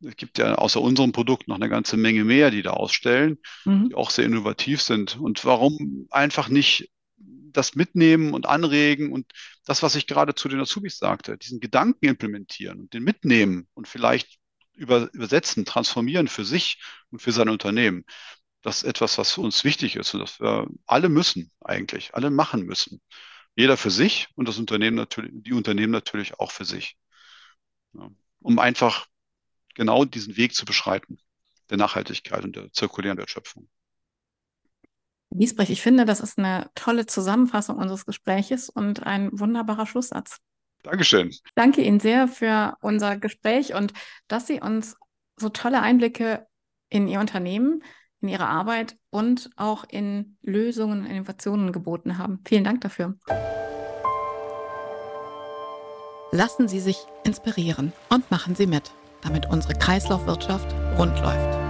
es 0.00 0.16
gibt 0.16 0.38
ja 0.38 0.54
außer 0.56 0.80
unserem 0.80 1.12
Produkt 1.12 1.48
noch 1.48 1.56
eine 1.56 1.68
ganze 1.68 1.96
Menge 1.96 2.24
mehr, 2.24 2.50
die 2.50 2.62
da 2.62 2.72
ausstellen, 2.72 3.38
mhm. 3.64 3.88
die 3.88 3.94
auch 3.94 4.10
sehr 4.10 4.26
innovativ 4.26 4.82
sind. 4.82 5.18
Und 5.18 5.44
warum 5.44 6.06
einfach 6.10 6.48
nicht 6.48 6.90
das 7.56 7.74
mitnehmen 7.74 8.34
und 8.34 8.46
anregen 8.46 9.12
und 9.12 9.30
das, 9.64 9.82
was 9.82 9.94
ich 9.94 10.06
gerade 10.06 10.34
zu 10.34 10.48
den 10.48 10.60
Azubis 10.60 10.98
sagte, 10.98 11.38
diesen 11.38 11.60
Gedanken 11.60 12.06
implementieren 12.06 12.80
und 12.80 12.94
den 12.94 13.02
mitnehmen 13.04 13.68
und 13.74 13.88
vielleicht 13.88 14.38
über, 14.74 15.12
übersetzen, 15.12 15.64
transformieren 15.64 16.28
für 16.28 16.44
sich 16.44 16.82
und 17.10 17.20
für 17.20 17.32
sein 17.32 17.48
Unternehmen. 17.48 18.04
Das 18.62 18.78
ist 18.78 18.84
etwas, 18.84 19.18
was 19.18 19.32
für 19.32 19.42
uns 19.42 19.64
wichtig 19.64 19.96
ist 19.96 20.14
und 20.14 20.20
das 20.20 20.40
wir 20.40 20.66
alle 20.86 21.08
müssen 21.08 21.50
eigentlich, 21.60 22.14
alle 22.14 22.30
machen 22.30 22.62
müssen. 22.62 23.00
Jeder 23.56 23.76
für 23.76 23.90
sich 23.90 24.28
und 24.34 24.48
das 24.48 24.58
Unternehmen 24.58 24.96
natürlich, 24.96 25.30
die 25.34 25.52
Unternehmen 25.52 25.92
natürlich 25.92 26.40
auch 26.40 26.50
für 26.50 26.64
sich. 26.64 26.96
Ja, 27.92 28.10
um 28.40 28.58
einfach 28.58 29.06
genau 29.74 30.04
diesen 30.04 30.36
Weg 30.36 30.54
zu 30.54 30.64
beschreiten, 30.64 31.18
der 31.70 31.78
Nachhaltigkeit 31.78 32.44
und 32.44 32.56
der 32.56 32.72
zirkulären 32.72 33.18
Wertschöpfung. 33.18 33.68
Wiesbrecht, 35.34 35.70
ich 35.70 35.82
finde, 35.82 36.04
das 36.04 36.20
ist 36.20 36.38
eine 36.38 36.70
tolle 36.76 37.06
Zusammenfassung 37.06 37.76
unseres 37.76 38.06
Gespräches 38.06 38.70
und 38.70 39.04
ein 39.04 39.30
wunderbarer 39.32 39.86
Schlusssatz. 39.86 40.38
Dankeschön. 40.84 41.34
Danke 41.56 41.82
Ihnen 41.82 41.98
sehr 41.98 42.28
für 42.28 42.76
unser 42.80 43.16
Gespräch 43.16 43.74
und 43.74 43.92
dass 44.28 44.46
Sie 44.46 44.60
uns 44.60 44.96
so 45.36 45.48
tolle 45.48 45.82
Einblicke 45.82 46.46
in 46.88 47.08
Ihr 47.08 47.18
Unternehmen, 47.18 47.82
in 48.20 48.28
Ihre 48.28 48.46
Arbeit 48.46 48.96
und 49.10 49.50
auch 49.56 49.84
in 49.88 50.36
Lösungen 50.42 51.00
und 51.00 51.06
Innovationen 51.06 51.72
geboten 51.72 52.16
haben. 52.16 52.40
Vielen 52.46 52.64
Dank 52.64 52.82
dafür. 52.82 53.16
Lassen 56.30 56.68
Sie 56.68 56.80
sich 56.80 56.98
inspirieren 57.24 57.92
und 58.08 58.30
machen 58.30 58.54
Sie 58.54 58.66
mit, 58.66 58.92
damit 59.22 59.46
unsere 59.46 59.74
Kreislaufwirtschaft 59.74 60.72
rund 60.96 61.18
läuft. 61.20 61.63